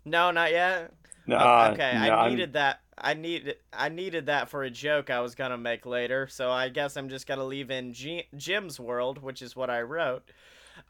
No, 0.04 0.30
not 0.30 0.50
yet. 0.52 0.92
No, 1.26 1.36
Oh, 1.38 1.70
okay, 1.72 1.92
no, 1.94 2.00
I 2.00 2.08
I'm- 2.08 2.30
needed 2.30 2.52
that. 2.54 2.80
I 2.96 3.14
needed 3.14 3.56
I 3.72 3.88
needed 3.88 4.26
that 4.26 4.48
for 4.48 4.62
a 4.62 4.70
joke 4.70 5.10
I 5.10 5.18
was 5.20 5.34
gonna 5.34 5.58
make 5.58 5.84
later. 5.84 6.28
So 6.28 6.52
I 6.52 6.68
guess 6.68 6.96
I'm 6.96 7.08
just 7.08 7.26
gonna 7.26 7.44
leave 7.44 7.70
in 7.72 7.92
G- 7.92 8.28
Jim's 8.36 8.78
world, 8.78 9.20
which 9.20 9.42
is 9.42 9.56
what 9.56 9.68
I 9.68 9.82
wrote. 9.82 10.22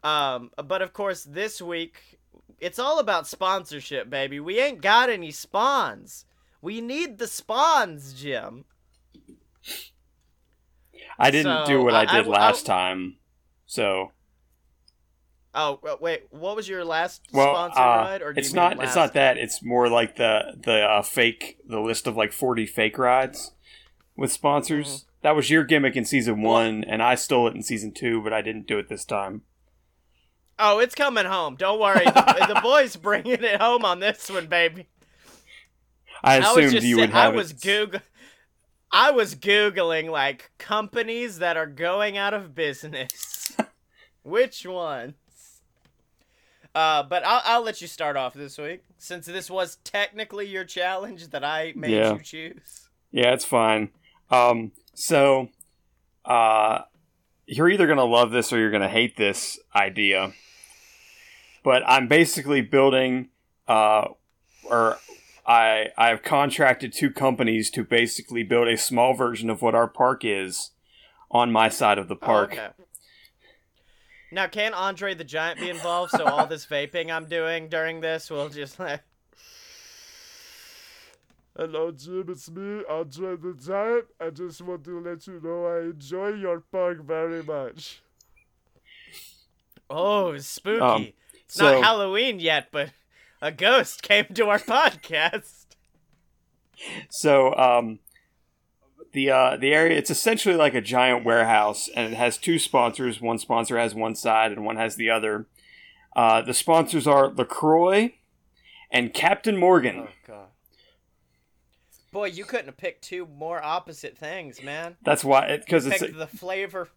Um, 0.03 0.51
but 0.63 0.83
of 0.83 0.93
course, 0.93 1.23
this 1.23 1.61
week 1.63 2.19
it's 2.59 2.79
all 2.79 2.99
about 2.99 3.27
sponsorship, 3.27 4.09
baby. 4.09 4.39
We 4.39 4.59
ain't 4.59 4.81
got 4.81 5.09
any 5.09 5.31
spawns. 5.31 6.25
We 6.61 6.81
need 6.81 7.17
the 7.17 7.27
spawns, 7.27 8.13
Jim. 8.13 8.65
I 11.17 11.31
didn't 11.31 11.65
So, 11.65 11.71
do 11.71 11.83
what 11.83 11.93
I, 11.93 12.03
I- 12.03 12.17
I- 12.19 12.21
did 12.21 12.27
last 12.27 12.65
time. 12.65 13.17
So 13.65 14.11
Oh 15.57 15.79
wait, 16.01 16.23
what 16.31 16.57
was 16.57 16.67
your 16.67 16.83
last 16.83 17.21
well, 17.31 17.53
sponsor 17.53 17.79
uh, 17.79 17.83
ride? 17.83 18.21
Or 18.21 18.33
it's 18.35 18.51
not. 18.51 18.83
It's 18.83 18.95
not 18.95 19.13
that. 19.13 19.37
It's 19.37 19.63
more 19.63 19.87
like 19.87 20.17
the 20.17 20.53
the 20.61 20.81
uh, 20.81 21.01
fake 21.01 21.59
the 21.65 21.79
list 21.79 22.07
of 22.07 22.17
like 22.17 22.33
forty 22.33 22.65
fake 22.65 22.97
rides 22.97 23.53
with 24.17 24.33
sponsors. 24.33 24.87
Mm-hmm. 24.87 25.07
That 25.21 25.35
was 25.35 25.49
your 25.49 25.63
gimmick 25.63 25.95
in 25.95 26.03
season 26.03 26.41
one, 26.41 26.83
and 26.83 27.01
I 27.01 27.15
stole 27.15 27.47
it 27.47 27.55
in 27.55 27.63
season 27.63 27.93
two, 27.93 28.21
but 28.21 28.33
I 28.33 28.41
didn't 28.41 28.67
do 28.67 28.77
it 28.77 28.89
this 28.89 29.05
time. 29.05 29.43
Oh, 30.57 30.79
it's 30.79 30.95
coming 30.95 31.25
home. 31.25 31.55
Don't 31.55 31.79
worry. 31.79 32.05
the, 32.05 32.53
the 32.53 32.59
boys 32.63 32.95
bringing 32.95 33.43
it 33.43 33.59
home 33.61 33.83
on 33.83 33.99
this 33.99 34.29
one, 34.29 34.47
baby. 34.47 34.87
I 36.23 36.35
I 36.35 36.37
assumed 36.51 36.71
just 36.71 36.87
you 36.87 36.97
would 36.97 37.09
have 37.09 37.33
I 37.33 37.35
was 37.35 37.51
it. 37.51 37.61
Goog- 37.61 38.01
I 38.91 39.11
was 39.11 39.35
googling 39.35 40.09
like 40.09 40.51
companies 40.57 41.39
that 41.39 41.57
are 41.57 41.67
going 41.67 42.17
out 42.17 42.33
of 42.33 42.55
business. 42.55 43.51
Which 44.23 44.65
ones? 44.65 45.13
Uh, 46.73 47.03
but 47.03 47.23
I'll 47.25 47.41
I'll 47.45 47.61
let 47.61 47.81
you 47.81 47.87
start 47.87 48.15
off 48.17 48.33
this 48.33 48.57
week 48.57 48.83
since 48.97 49.25
this 49.25 49.49
was 49.49 49.77
technically 49.83 50.47
your 50.47 50.63
challenge 50.65 51.29
that 51.29 51.43
I 51.43 51.73
made 51.75 51.91
Yeah. 51.91 52.13
you 52.13 52.19
choose. 52.19 52.89
Yeah, 53.11 53.33
it's 53.33 53.45
fine. 53.45 53.89
Um, 54.29 54.71
so, 54.93 55.49
uh, 56.25 56.81
you're 57.47 57.69
either 57.69 57.87
gonna 57.87 58.05
love 58.05 58.31
this 58.31 58.51
or 58.53 58.57
you're 58.59 58.71
gonna 58.71 58.89
hate 58.89 59.17
this 59.17 59.59
idea. 59.75 60.33
But 61.63 61.83
I'm 61.87 62.07
basically 62.07 62.61
building, 62.61 63.29
uh, 63.67 64.09
or 64.63 64.97
I 65.47 65.87
I 65.97 66.09
have 66.09 66.21
contracted 66.23 66.93
two 66.93 67.09
companies 67.11 67.69
to 67.71 67.83
basically 67.83 68.43
build 68.43 68.67
a 68.67 68.77
small 68.77 69.13
version 69.13 69.49
of 69.49 69.61
what 69.61 69.75
our 69.75 69.87
park 69.87 70.23
is 70.23 70.71
on 71.31 71.51
my 71.51 71.69
side 71.69 71.97
of 71.97 72.07
the 72.07 72.15
Oh, 72.15 72.25
park. 72.25 72.53
okay. 72.53 72.67
Now, 74.31 74.47
can 74.47 74.73
Andre 74.73 75.13
the 75.13 75.23
Giant 75.23 75.59
be 75.59 75.69
involved? 75.69 76.11
So 76.11 76.25
all 76.25 76.45
this 76.45 76.65
vaping 76.65 77.11
I'm 77.11 77.25
doing 77.25 77.69
during 77.69 78.01
this 78.01 78.29
will 78.29 78.49
just 78.49 78.79
like. 78.79 79.01
Hello, 81.57 81.91
Jim. 81.91 82.25
It's 82.29 82.49
me, 82.49 82.81
Andre 82.89 83.37
the 83.37 83.53
Giant. 83.53 84.05
I 84.19 84.29
just 84.29 84.61
want 84.61 84.83
to 84.83 84.99
let 84.99 85.25
you 85.25 85.39
know 85.41 85.65
I 85.65 85.81
enjoy 85.91 86.29
your 86.33 86.59
park 86.59 87.03
very 87.05 87.43
much. 87.43 88.01
Oh, 89.89 90.35
spooky. 90.37 90.81
Um, 90.81 91.07
it's 91.33 91.55
so- 91.55 91.75
not 91.79 91.83
Halloween 91.83 92.39
yet, 92.39 92.67
but 92.71 92.89
a 93.41 93.51
ghost 93.51 94.01
came 94.01 94.25
to 94.33 94.47
our 94.49 94.59
podcast. 94.59 95.65
So, 97.09 97.55
um, 97.55 97.99
the 99.13 99.31
uh, 99.31 99.55
the 99.55 99.73
area 99.73 99.97
it's 99.97 100.09
essentially 100.09 100.55
like 100.55 100.73
a 100.73 100.81
giant 100.81 101.23
warehouse, 101.23 101.89
and 101.95 102.11
it 102.11 102.17
has 102.17 102.37
two 102.37 102.59
sponsors. 102.59 103.21
One 103.21 103.37
sponsor 103.39 103.77
has 103.77 103.95
one 103.95 104.15
side, 104.15 104.51
and 104.51 104.65
one 104.65 104.75
has 104.75 104.97
the 104.97 105.09
other. 105.09 105.45
Uh, 106.17 106.41
the 106.41 106.53
sponsors 106.53 107.07
are 107.07 107.29
Lacroix 107.29 108.15
and 108.91 109.13
Captain 109.13 109.55
Morgan. 109.55 109.99
Oh 110.01 110.09
god. 110.27 110.47
Boy, 112.15 112.27
you 112.27 112.45
couldn't 112.45 112.67
have 112.67 112.77
picked 112.77 113.01
two 113.03 113.27
more 113.27 113.61
opposite 113.61 114.17
things, 114.17 114.63
man. 114.63 114.95
That's 115.03 115.25
why 115.25 115.57
because 115.57 115.85
it's 115.85 115.99
Picked 115.99 116.17
the 116.17 116.27
flavor 116.27 116.87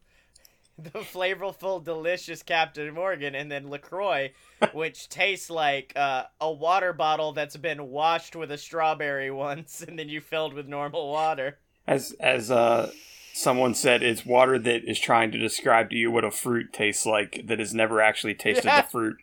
the 0.78 1.00
flavorful 1.00 1.82
delicious 1.82 2.44
Captain 2.44 2.94
Morgan 2.94 3.34
and 3.34 3.50
then 3.50 3.68
LaCroix, 3.68 4.30
which 4.72 5.08
tastes 5.08 5.50
like 5.50 5.92
uh, 5.96 6.22
a 6.40 6.52
water 6.52 6.92
bottle 6.92 7.32
that's 7.32 7.56
been 7.56 7.88
washed 7.88 8.36
with 8.36 8.52
a 8.52 8.56
strawberry 8.56 9.28
once 9.28 9.80
and 9.88 9.98
then 9.98 10.08
you 10.08 10.20
filled 10.20 10.54
with 10.54 10.68
normal 10.68 11.10
water. 11.10 11.58
as 11.84 12.12
as 12.20 12.48
uh, 12.52 12.92
someone 13.34 13.74
said, 13.74 14.04
it's 14.04 14.24
water 14.24 14.56
that 14.56 14.88
is 14.88 15.00
trying 15.00 15.32
to 15.32 15.38
describe 15.38 15.90
to 15.90 15.96
you 15.96 16.12
what 16.12 16.24
a 16.24 16.30
fruit 16.30 16.72
tastes 16.72 17.04
like 17.04 17.42
that 17.46 17.58
has 17.58 17.74
never 17.74 18.00
actually 18.00 18.36
tasted 18.36 18.66
Yeah. 18.66 18.82
the 18.82 18.88
fruit. 18.92 19.16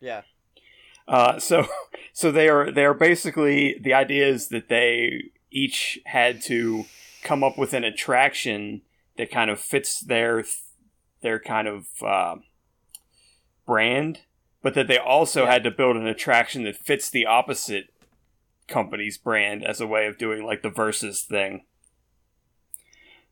Yeah. 0.00 0.20
Uh, 1.08 1.38
so 1.38 1.66
so 2.12 2.30
they 2.32 2.48
are 2.48 2.70
they 2.70 2.84
are 2.84 2.94
basically 2.94 3.78
the 3.80 3.94
idea 3.94 4.26
is 4.26 4.48
that 4.48 4.68
they 4.68 5.24
each 5.50 5.98
had 6.06 6.40
to 6.42 6.84
come 7.22 7.42
up 7.42 7.56
with 7.58 7.72
an 7.74 7.84
attraction 7.84 8.82
that 9.16 9.30
kind 9.30 9.50
of 9.50 9.58
fits 9.60 10.00
their 10.00 10.44
their 11.22 11.38
kind 11.40 11.66
of 11.66 11.86
uh, 12.02 12.36
brand, 13.66 14.20
but 14.62 14.74
that 14.74 14.86
they 14.86 14.98
also 14.98 15.44
Yeah. 15.44 15.52
had 15.52 15.64
to 15.64 15.70
build 15.70 15.96
an 15.96 16.06
attraction 16.06 16.64
that 16.64 16.76
fits 16.76 17.08
the 17.10 17.26
opposite 17.26 17.86
company's 18.68 19.16
brand 19.18 19.64
as 19.64 19.80
a 19.80 19.86
way 19.86 20.06
of 20.06 20.18
doing 20.18 20.44
like 20.44 20.62
the 20.62 20.70
versus 20.70 21.22
thing. 21.22 21.64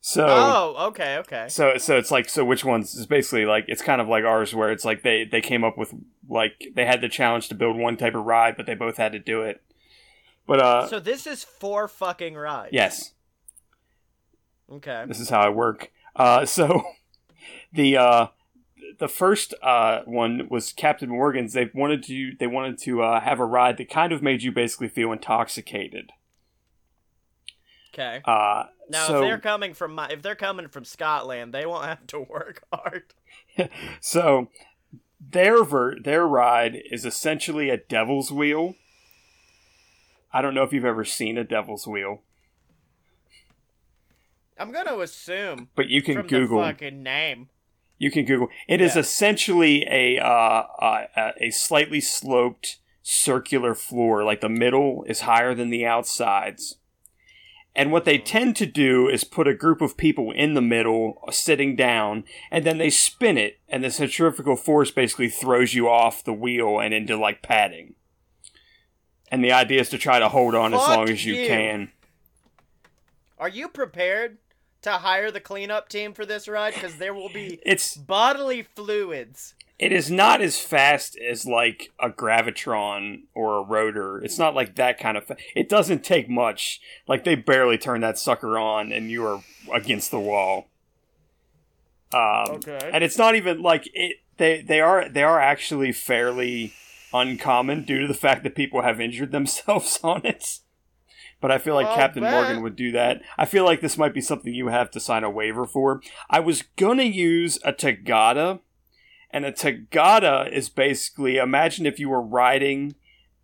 So 0.07 0.27
Oh, 0.29 0.87
okay, 0.89 1.17
okay. 1.21 1.47
so 1.49 1.79
so 1.79 1.97
it's 1.97 2.11
like 2.11 2.29
so 2.29 2.45
which 2.45 2.63
ones 2.63 2.95
is 2.95 3.07
basically 3.07 3.47
like 3.47 3.65
it's 3.69 3.81
kind 3.81 4.03
of 4.03 4.07
like 4.07 4.23
ours 4.23 4.55
where 4.55 4.71
it's 4.71 4.85
like 4.85 5.03
they 5.03 5.25
they 5.25 5.41
came 5.41 5.65
up 5.65 5.79
with 5.79 5.95
like 6.29 6.63
they 6.75 6.85
had 6.85 7.01
the 7.01 7.09
challenge 7.09 7.49
to 7.49 7.55
build 7.55 7.79
one 7.79 7.97
type 7.97 8.15
of 8.15 8.27
ride 8.27 8.55
but 8.55 8.67
they 8.67 8.75
both 8.75 8.99
had 8.99 9.13
to 9.13 9.19
do 9.19 9.41
it. 9.41 9.63
But 10.47 10.61
uh 10.61 10.89
So 10.89 11.01
this 11.01 11.27
is 11.27 11.43
four 11.43 11.89
fucking 11.89 12.35
rides. 12.35 12.69
yes, 12.71 13.15
Okay. 14.71 15.07
this 15.09 15.21
is 15.21 15.31
how 15.31 15.41
I 15.41 15.49
work. 15.49 15.91
Uh 16.15 16.45
so 16.57 16.83
the 17.73 17.97
uh 17.97 18.27
the 18.99 19.09
first 19.09 19.55
uh 19.63 20.03
one 20.05 20.49
was 20.51 20.75
Captain 20.75 21.09
Morgan's. 21.09 21.55
They 21.55 21.71
wanted 21.73 22.03
to 22.05 22.33
they 22.39 22.47
wanted 22.47 22.77
to 22.81 23.03
uh, 23.03 23.21
have 23.23 23.41
a 23.41 23.47
ride 23.47 23.79
that 23.79 23.89
kind 23.89 24.13
of 24.13 24.23
made 24.23 24.43
you 24.43 24.53
basically 24.53 24.89
feel 24.89 25.13
intoxicated. 25.13 26.11
Okay. 27.95 28.21
Uh 28.27 28.65
Now, 28.91 29.07
so 29.07 29.17
if 29.23 29.29
they're 29.29 29.39
coming 29.39 29.73
from 29.75 29.95
my, 29.95 30.09
if 30.09 30.23
they're 30.23 30.35
coming 30.35 30.69
from 30.69 30.85
Scotland, 30.85 31.53
they 31.55 31.65
won't 31.67 31.87
have 31.87 32.07
to 32.09 32.21
work 32.31 32.63
hard. 32.73 33.05
So 34.01 34.49
their 35.21 35.63
ver- 35.65 35.99
their 36.01 36.27
ride 36.27 36.77
is 36.91 37.05
essentially 37.05 37.71
a 37.71 37.77
devil's 37.77 38.31
wheel. 38.33 38.75
I 40.33 40.43
don't 40.43 40.55
know 40.55 40.65
if 40.65 40.73
you've 40.73 40.85
ever 40.85 41.05
seen 41.05 41.39
a 41.39 41.45
devil's 41.45 41.87
wheel, 41.87 42.23
I'm 44.59 44.73
gonna 44.73 44.99
assume 44.99 45.69
but 45.75 45.89
you 45.89 46.03
can 46.03 46.23
Google. 46.27 46.59
the 46.61 46.67
fucking 46.67 47.03
name. 47.03 47.49
You 47.99 48.11
can 48.11 48.25
Google. 48.25 48.49
It 48.69 48.81
is 48.81 48.95
Yeah. 48.95 49.01
essentially 49.01 49.87
a 49.89 50.19
uh, 50.19 50.27
uh, 50.81 51.33
a 51.41 51.51
slightly 51.51 52.01
sloped 52.01 52.79
circular 53.03 53.75
floor. 53.75 54.25
Like 54.25 54.41
the 54.41 54.49
middle 54.49 55.05
is 55.09 55.21
higher 55.21 55.55
than 55.55 55.71
the 55.71 55.87
outsides. 55.87 56.77
And 57.77 57.91
what 57.91 58.05
they 58.05 58.19
tend 58.19 58.55
to 58.57 58.67
do 58.67 59.09
is 59.09 59.25
put 59.25 59.49
a 59.49 59.55
group 59.55 59.81
of 59.81 59.97
people 59.97 60.31
in 60.31 60.55
the 60.55 60.63
middle, 60.63 61.21
uh, 61.27 61.33
sitting 61.33 61.75
down, 61.75 62.25
and 62.51 62.65
then 62.65 62.79
they 62.79 62.91
spin 62.91 63.37
it, 63.37 63.59
and 63.69 63.83
the 63.83 63.91
centrifugal 63.91 64.57
force 64.57 64.93
basically 64.93 65.29
throws 65.29 65.75
you 65.75 65.89
off 65.89 66.23
the 66.23 66.33
wheel 66.33 66.79
and 66.79 66.95
into 66.95 67.17
like 67.17 67.43
padding. 67.43 67.95
And 69.31 69.43
the 69.43 69.53
idea 69.53 69.81
is 69.81 69.89
to 69.89 69.99
try 69.99 70.21
to 70.21 70.29
hold 70.29 70.55
on 70.55 70.73
as 70.73 70.79
long 70.79 71.09
as 71.09 71.25
you, 71.25 71.35
you. 71.35 71.49
can. 71.49 71.91
Are 73.39 73.49
you 73.49 73.69
prepared 73.69 74.39
to 74.83 74.93
hire 74.93 75.33
the 75.33 75.41
cleanup 75.41 75.89
team 75.89 76.13
for 76.13 76.25
this 76.25 76.47
ride? 76.47 76.75
Because 76.75 76.99
there 76.99 77.15
will 77.15 77.31
be 77.31 77.59
It's 77.67 77.97
bodily 77.97 78.63
fluids. 78.63 79.55
It 79.79 79.91
is 79.93 80.11
not 80.11 80.41
as 80.41 80.59
fast 80.61 81.19
as 81.19 81.45
like 81.47 81.91
a 82.01 82.09
gravitron 82.09 83.23
or 83.35 83.59
a 83.59 83.63
rotor 83.63 84.19
it's 84.23 84.39
not 84.39 84.55
like 84.55 84.77
that 84.77 84.99
kind 84.99 85.17
of 85.17 85.25
fa- 85.25 85.37
it 85.57 85.69
doesn't 85.69 86.05
take 86.05 86.29
much 86.29 86.81
like 87.09 87.25
they 87.25 87.35
barely 87.35 87.77
turn 87.77 88.01
that 88.01 88.19
sucker 88.19 88.57
on 88.59 88.93
and 88.93 89.11
you 89.11 89.25
are 89.27 89.43
against 89.73 90.11
the 90.11 90.21
wall 90.21 90.69
um, 92.13 92.57
Okay. 92.57 92.91
and 92.93 93.03
it's 93.03 93.19
not 93.19 93.35
even 93.35 93.61
like 93.63 93.89
it 93.93 94.17
they 94.37 94.63
they 94.63 94.81
are 94.81 95.09
they 95.09 95.23
are 95.23 95.41
actually 95.41 95.91
fairly 95.93 96.73
uncommon 97.13 97.85
due 97.85 98.01
to 98.01 98.07
the 98.07 98.15
fact 98.15 98.43
that 98.45 98.55
people 98.55 98.83
have 98.83 99.01
injured 99.01 99.33
themselves 99.33 99.99
on 100.05 100.25
it 100.25 100.61
but 101.41 101.51
I 101.51 101.59
feel 101.59 101.75
like 101.75 101.95
Captain. 101.95 102.23
Morgan 102.23 102.63
would 102.63 102.75
do 102.75 102.91
that. 102.93 103.21
I 103.37 103.45
feel 103.45 103.65
like 103.67 103.83
this 103.83 103.99
might 103.99 104.15
be 104.15 104.23
something 104.23 104.55
you 104.55 104.69
have 104.69 104.91
to 104.93 105.01
sign 105.01 105.25
a 105.25 105.29
waiver 105.31 105.67
for. 105.67 106.01
I 106.31 106.41
was 106.41 106.63
gonna 106.77 107.03
use 107.03 107.59
a 107.63 107.71
Tagada, 107.75 108.61
and 109.35 109.45
a 109.45 109.51
Tagada 109.51 110.51
is 110.51 110.69
basically 110.69 111.39
imagine 111.39 111.87
if 111.87 111.99
you 111.99 112.09
were 112.09 112.23
riding 112.23 112.95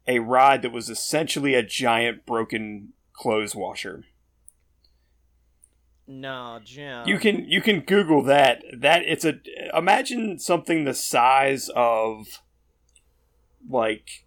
a 0.07 0.21
ride 0.21 0.63
that 0.63 0.71
was 0.71 0.89
essentially 0.89 1.55
a 1.55 1.65
giant 1.65 2.25
broken 2.25 2.93
clothes 3.13 3.57
washer. 3.57 4.05
No, 6.07 6.61
Jim. 6.65 7.09
You 7.09 7.19
can 7.19 7.45
you 7.45 7.61
can 7.61 7.81
Google 7.81 8.23
that. 8.23 8.63
That 8.73 9.03
it's 9.05 9.25
a 9.25 9.41
imagine 9.77 10.39
something 10.39 10.85
the 10.85 10.95
size 10.95 11.69
of 11.75 12.41
like 13.69 14.25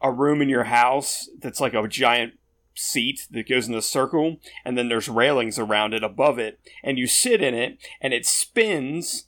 a 0.00 0.12
room 0.12 0.40
in 0.40 0.48
your 0.48 0.64
house 0.64 1.28
that's 1.40 1.60
like 1.60 1.74
a 1.74 1.88
giant 1.88 2.34
seat 2.76 3.26
that 3.32 3.48
goes 3.48 3.66
in 3.66 3.74
a 3.74 3.82
circle 3.82 4.38
and 4.64 4.78
then 4.78 4.88
there's 4.88 5.08
railings 5.08 5.58
around 5.58 5.92
it 5.92 6.04
above 6.04 6.38
it 6.38 6.58
and 6.84 6.98
you 6.98 7.06
sit 7.06 7.42
in 7.42 7.52
it 7.52 7.78
and 8.00 8.14
it 8.14 8.24
spins 8.24 9.26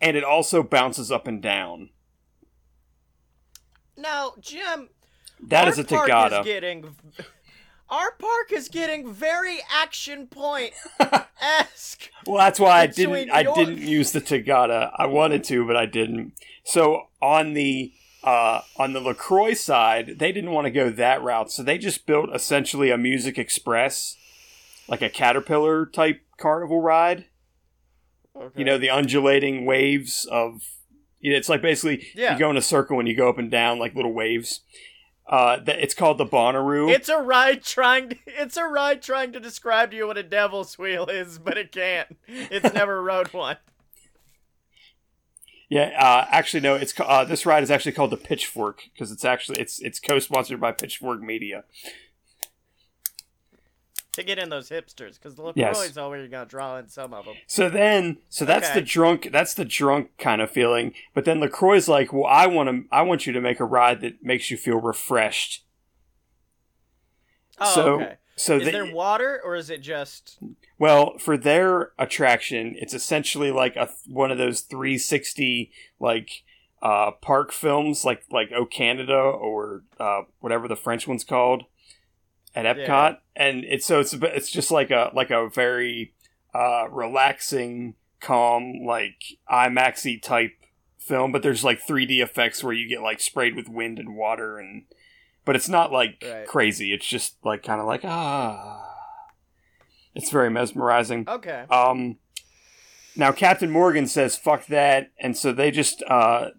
and 0.00 0.16
it 0.16 0.24
also 0.24 0.62
bounces 0.62 1.10
up 1.10 1.26
and 1.26 1.42
down. 1.42 1.90
Now, 3.96 4.34
Jim. 4.40 4.88
That 5.42 5.64
our 5.64 5.70
is 5.70 5.78
a. 5.78 5.82
Is 5.82 6.44
getting, 6.44 6.96
our 7.88 8.12
park 8.12 8.52
is 8.52 8.68
getting 8.68 9.12
very 9.12 9.58
action 9.70 10.26
point 10.26 10.72
esque. 11.40 12.10
Well, 12.26 12.36
that's 12.36 12.60
why 12.60 12.80
I 12.82 12.86
didn't. 12.86 13.30
I 13.30 13.42
didn't 13.42 13.78
use 13.78 14.12
the 14.12 14.20
Tagada. 14.20 14.92
I 14.94 15.06
wanted 15.06 15.42
to, 15.44 15.66
but 15.66 15.76
I 15.76 15.86
didn't. 15.86 16.34
So 16.64 17.08
on 17.22 17.54
the 17.54 17.92
uh, 18.22 18.60
on 18.76 18.92
the 18.92 19.00
Lacroix 19.00 19.54
side, 19.54 20.18
they 20.18 20.30
didn't 20.30 20.50
want 20.50 20.66
to 20.66 20.70
go 20.70 20.90
that 20.90 21.22
route, 21.22 21.50
so 21.50 21.62
they 21.62 21.78
just 21.78 22.04
built 22.06 22.28
essentially 22.34 22.90
a 22.90 22.98
Music 22.98 23.38
Express, 23.38 24.16
like 24.86 25.00
a 25.00 25.08
Caterpillar 25.08 25.86
type 25.86 26.20
carnival 26.38 26.82
ride. 26.82 27.24
Okay. 28.40 28.58
You 28.58 28.64
know, 28.64 28.78
the 28.78 28.90
undulating 28.90 29.64
waves 29.66 30.26
of. 30.30 30.62
It's 31.22 31.50
like 31.50 31.60
basically 31.60 32.06
Yeah. 32.14 32.32
you 32.32 32.38
go 32.38 32.48
in 32.50 32.56
a 32.56 32.62
circle 32.62 32.98
and 32.98 33.06
you 33.06 33.14
go 33.14 33.28
up 33.28 33.36
and 33.36 33.50
down 33.50 33.78
like 33.78 33.94
little 33.94 34.12
waves. 34.14 34.60
Uh, 35.28 35.58
that 35.60 35.78
it's 35.78 35.94
called 35.94 36.18
the 36.18 36.26
Bonnaroo. 36.26 36.90
It's 36.90 37.08
a 37.08 37.18
ride 37.18 37.62
trying. 37.62 38.08
To, 38.08 38.16
it's 38.26 38.56
a 38.56 38.64
ride 38.64 39.02
trying 39.02 39.32
to 39.34 39.38
describe 39.40 39.90
to 39.90 39.96
you 39.96 40.06
what 40.06 40.16
a 40.18 40.22
devil's 40.24 40.76
wheel 40.78 41.06
is, 41.06 41.38
but 41.38 41.56
it 41.58 41.70
can't. 41.72 42.16
It's 42.26 42.72
never 42.74 43.02
rode 43.02 43.32
one. 43.32 43.58
Yeah, 45.68 45.92
uh, 45.96 46.26
actually, 46.30 46.60
no. 46.60 46.74
It's 46.74 46.92
uh, 46.98 47.24
this 47.24 47.46
ride 47.46 47.62
is 47.62 47.70
actually 47.70 47.92
called 47.92 48.10
the 48.10 48.16
Pitchfork 48.16 48.82
because 48.92 49.12
it's 49.12 49.24
actually 49.24 49.60
it's 49.60 49.78
it's 49.80 50.00
co-sponsored 50.00 50.60
by 50.60 50.72
Pitchfork 50.72 51.20
Media. 51.22 51.62
To 54.20 54.26
get 54.26 54.38
in 54.38 54.50
those 54.50 54.68
hipsters, 54.68 55.14
because 55.14 55.34
the 55.34 55.42
LaCroix 55.42 55.62
Yes. 55.62 55.90
is 55.90 55.96
all 55.98 56.10
gonna 56.10 56.44
draw 56.44 56.76
in 56.76 56.88
some 56.88 57.14
of 57.14 57.24
them. 57.24 57.36
So 57.46 57.70
then, 57.70 58.18
so 58.28 58.44
that's 58.44 58.68
Okay. 58.68 58.80
the 58.80 58.84
drunk 58.86 59.30
that's 59.32 59.54
the 59.54 59.64
drunk 59.64 60.10
kind 60.18 60.42
of 60.42 60.50
feeling. 60.50 60.92
But 61.14 61.24
then 61.24 61.40
Lacroix's 61.40 61.88
like, 61.88 62.12
well, 62.12 62.26
I 62.26 62.46
want 62.46 62.68
to 62.68 62.84
I 62.94 63.00
want 63.00 63.26
you 63.26 63.32
to 63.32 63.40
make 63.40 63.60
a 63.60 63.64
ride 63.64 64.02
that 64.02 64.22
makes 64.22 64.50
you 64.50 64.58
feel 64.58 64.78
refreshed. 64.78 65.64
Oh, 67.58 67.74
so 67.74 67.94
okay. 67.94 68.14
so 68.36 68.56
Is 68.58 68.64
they, 68.66 68.72
there 68.72 68.92
water 68.92 69.40
or 69.42 69.54
is 69.56 69.70
it 69.70 69.80
just? 69.80 70.38
Well, 70.78 71.16
for 71.18 71.38
their 71.38 71.92
attraction, 71.98 72.74
it's 72.78 72.92
essentially 72.92 73.50
like 73.50 73.74
a 73.76 73.88
one 74.06 74.30
of 74.30 74.36
those 74.36 74.60
360 74.60 75.72
like 75.98 76.42
uh, 76.82 77.12
park 77.22 77.52
films, 77.52 78.04
like 78.04 78.24
like 78.30 78.50
O 78.52 78.66
Canada 78.66 79.14
or 79.16 79.84
uh, 79.98 80.22
whatever 80.40 80.68
the 80.68 80.76
French 80.76 81.08
one's 81.08 81.24
called 81.24 81.64
at 82.54 82.64
Epcot, 82.64 82.86
Yeah. 82.86 83.16
and 83.36 83.64
it's 83.64 83.86
so 83.86 84.00
it's 84.00 84.12
it's 84.14 84.50
just 84.50 84.70
like 84.70 84.90
a 84.90 85.10
like 85.14 85.30
a 85.30 85.48
very 85.48 86.14
uh, 86.54 86.86
relaxing, 86.90 87.94
calm, 88.20 88.84
like 88.84 89.22
IMAXy 89.50 90.20
type 90.22 90.52
film, 90.98 91.32
but 91.32 91.42
there's 91.42 91.62
like 91.64 91.80
3D 91.80 92.20
effects 92.22 92.62
where 92.64 92.72
you 92.72 92.88
get 92.88 93.02
like 93.02 93.20
sprayed 93.20 93.54
with 93.56 93.68
wind 93.68 93.98
and 93.98 94.16
water 94.16 94.58
and. 94.58 94.84
But 95.46 95.56
it's 95.56 95.70
not 95.70 95.90
like 95.90 96.22
Right. 96.22 96.46
crazy. 96.46 96.92
It's 96.92 97.06
just 97.06 97.36
like 97.44 97.62
kind 97.62 97.80
of 97.80 97.86
like 97.86 98.02
ah. 98.04 98.86
It's 100.14 100.30
very 100.30 100.50
mesmerizing. 100.50 101.24
Okay. 101.28 101.64
Um, 101.70 102.18
now 103.16 103.32
Captain 103.32 103.70
Morgan 103.70 104.06
says 104.06 104.36
"fuck 104.36 104.66
that," 104.66 105.10
and 105.18 105.36
so 105.36 105.52
they 105.52 105.70
just 105.70 106.02
uh, 106.08 106.50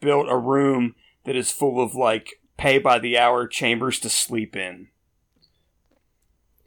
built 0.00 0.26
a 0.28 0.36
room 0.36 0.94
that 1.24 1.34
is 1.34 1.50
full 1.50 1.80
of 1.82 1.94
like 1.94 2.34
pay 2.58 2.78
by 2.78 2.98
the 2.98 3.16
hour 3.18 3.46
chambers 3.46 3.98
to 4.00 4.10
sleep 4.10 4.54
in. 4.54 4.88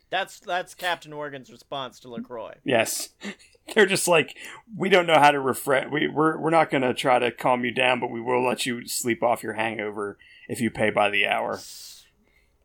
That's 0.10 0.40
that's 0.40 0.74
Captain 0.74 1.12
Morgan's 1.12 1.52
response 1.52 2.00
to 2.02 2.10
Lacroix. 2.10 2.56
Yes, 2.64 3.10
they're 3.76 3.86
just 3.86 4.08
like 4.08 4.36
we 4.76 4.90
don't 4.90 5.06
know 5.08 5.20
how 5.20 5.32
to 5.32 5.40
refresh. 5.40 5.88
We 5.92 6.08
we're 6.08 6.38
we're 6.38 6.50
not 6.50 6.70
going 6.72 6.82
to 6.84 6.94
try 6.94 7.20
to 7.20 7.32
calm 7.32 7.64
you 7.64 7.72
down, 7.72 8.00
but 8.00 8.10
we 8.10 8.20
will 8.22 8.44
let 8.46 8.66
you 8.66 8.88
sleep 8.88 9.22
off 9.22 9.44
your 9.44 9.54
hangover 9.54 10.18
if 10.48 10.60
you 10.62 10.72
pay 10.72 10.90
by 10.90 11.10
the 11.10 11.28
hour. 11.28 11.60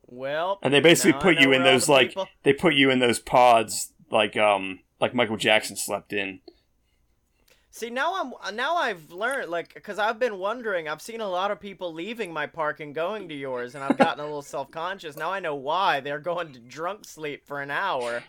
Well, 0.07 0.59
And 0.62 0.72
they 0.72 0.80
basically 0.80 1.20
put 1.20 1.38
you 1.38 1.52
in 1.52 1.62
those 1.64 1.88
like 1.88 2.09
people- 2.11 2.28
they 2.42 2.52
put 2.52 2.74
you 2.74 2.90
in 2.90 2.98
those 2.98 3.18
pods 3.18 3.92
like 4.11 4.37
um 4.37 4.80
like 5.00 5.14
Michael 5.14 5.37
Jackson 5.37 5.76
slept 5.76 6.12
in. 6.12 6.40
See 7.77 7.91
now 7.91 8.33
I'm 8.41 8.55
now 8.55 8.77
I've 8.77 9.11
learned 9.11 9.51
like 9.51 9.75
because 9.75 9.99
I've 9.99 10.21
been 10.21 10.39
wondering. 10.39 10.87
I've 10.89 11.03
seen 11.03 11.21
a 11.21 11.29
lot 11.29 11.51
of 11.51 11.59
people 11.59 11.93
leaving 11.93 12.33
my 12.33 12.47
park 12.47 12.79
and 12.79 12.95
going 12.95 13.29
to 13.31 13.35
yours, 13.35 13.75
and 13.75 13.83
I've 13.83 13.99
gotten 13.99 14.21
a 14.21 14.25
little 14.27 14.43
self 14.43 14.71
conscious. 14.71 15.17
Now 15.17 15.33
I 15.33 15.41
know 15.41 15.57
why 15.57 15.99
they're 15.99 16.21
going 16.21 16.53
to 16.53 16.61
drunk 16.61 17.05
sleep 17.05 17.45
for 17.45 17.61
an 17.61 17.73
hour 17.73 18.23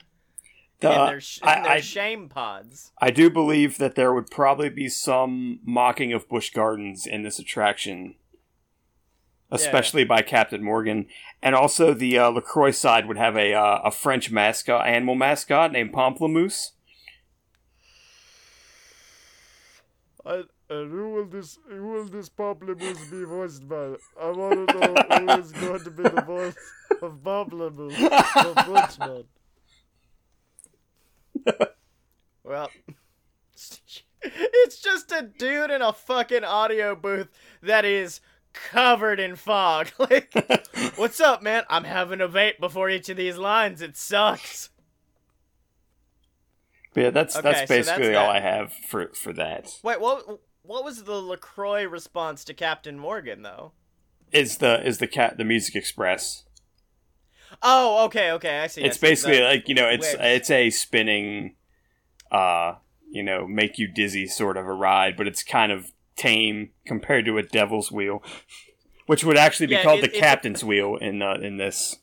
The- 0.79 0.89
in 0.99 1.05
their, 1.05 1.21
sh- 1.21 1.41
in 1.43 1.47
I- 1.47 1.61
their 1.61 1.71
I- 1.73 1.79
shame 1.79 2.27
pods. 2.27 2.91
I 2.99 3.11
do 3.11 3.29
believe 3.29 3.77
that 3.77 3.93
there 3.93 4.15
would 4.15 4.31
probably 4.31 4.69
be 4.69 4.89
some 4.89 5.59
mocking 5.63 6.11
of 6.11 6.27
Busch 6.27 6.49
Gardens 6.49 7.05
in 7.05 7.21
this 7.21 7.37
attraction, 7.37 8.15
especially 9.51 10.05
by 10.05 10.23
Captain 10.23 10.63
Morgan, 10.63 11.05
and 11.43 11.53
also 11.53 11.93
the 11.93 12.17
uh, 12.17 12.29
Lacroix 12.29 12.71
side 12.71 13.07
would 13.07 13.17
have 13.17 13.37
a 13.37 13.53
uh, 13.53 13.81
a 13.83 13.91
French 13.91 14.31
mascot, 14.31 14.87
animal 14.87 15.13
mascot 15.13 15.71
named 15.71 15.93
Pamplemousse. 15.93 16.71
And, 20.25 20.45
and 20.69 20.91
who 20.91 21.11
will 21.11 21.25
this 21.25 21.59
who 21.69 21.87
will 21.87 22.05
this 22.05 22.29
Pamplemousse 22.29 23.11
be 23.11 23.23
voiced 23.25 23.67
by? 23.67 23.95
I 24.19 24.31
want 24.31 24.69
to 24.69 24.79
know 24.79 24.95
who 25.35 25.39
is 25.39 25.51
going 25.51 25.83
to 25.83 25.91
be 25.91 26.03
the 26.03 26.21
voice 26.21 26.55
of 27.01 27.23
Pamplemousse, 27.23 27.95
the 27.95 28.63
Frenchman. 28.65 29.25
Well, 32.47 32.69
it's 34.21 34.79
just 34.79 35.11
a 35.11 35.23
dude 35.23 35.71
in 35.71 35.81
a 35.81 35.91
fucking 35.91 36.43
audio 36.43 36.95
booth 36.95 37.27
that 37.63 37.85
is 37.85 38.21
covered 38.53 39.19
in 39.19 39.35
fog. 39.35 39.87
Like, 39.99 40.31
what's 40.95 41.19
up, 41.19 41.41
man? 41.41 41.63
I'm 41.69 41.85
having 41.85 42.21
a 42.21 42.27
vape 42.27 42.59
before 42.59 42.87
each 42.91 43.09
of 43.09 43.17
these 43.17 43.37
lines. 43.37 43.81
It 43.81 43.97
sucks. 43.97 44.69
But 46.95 47.03
yeah, 47.03 47.09
that's 47.11 47.35
Okay, 47.35 47.43
that's 47.43 47.59
so 47.59 47.75
that's 47.75 47.87
basically 47.87 48.15
all 48.15 48.27
that. 48.33 48.37
I 48.37 48.39
have 48.39 48.73
for 48.73 49.09
for 49.09 49.31
that. 49.33 49.79
Wait, 49.83 49.99
what? 50.01 50.39
What 50.63 50.83
was 50.83 51.03
the 51.03 51.21
Lacroix 51.21 51.83
response 51.85 52.43
to 52.45 52.53
Captain 52.55 52.97
Morgan, 52.97 53.43
though? 53.43 53.73
Is 54.31 54.57
the 54.57 54.83
is 54.85 54.97
the 54.97 55.05
cat 55.07 55.37
the 55.37 55.43
Music 55.43 55.75
Express? 55.75 56.43
Oh, 57.61 58.05
okay, 58.05 58.31
okay, 58.31 58.59
I 58.59 58.67
see. 58.67 58.83
I 58.83 58.87
it's 58.87 58.97
see. 58.99 59.05
basically 59.07 59.41
like 59.41 59.69
you 59.69 59.75
know 59.75 59.87
it's 59.87 60.15
it's 60.19 60.49
a 60.49 60.69
spinning 60.71 61.55
uh 62.31 62.75
you 63.11 63.21
know 63.23 63.45
make 63.45 63.77
you 63.77 63.87
dizzy 63.87 64.25
sort 64.25 64.57
of 64.57 64.65
a 64.65 64.73
ride 64.73 65.15
but 65.15 65.27
it's 65.27 65.43
kind 65.43 65.71
of 65.71 65.91
tame 66.15 66.71
compared 66.87 67.23
to 67.25 67.37
a 67.37 67.43
devil's 67.43 67.91
wheel 67.91 68.23
which 69.05 69.23
would 69.23 69.37
actually 69.37 69.67
be 69.67 69.75
Yeah, 69.75 69.83
called 69.83 69.99
it- 69.99 70.11
the 70.11 70.19
captain's 70.19 70.63
wheel 70.63 70.95
in 70.95 71.21
uh, 71.21 71.35
in 71.35 71.57
this 71.57 71.97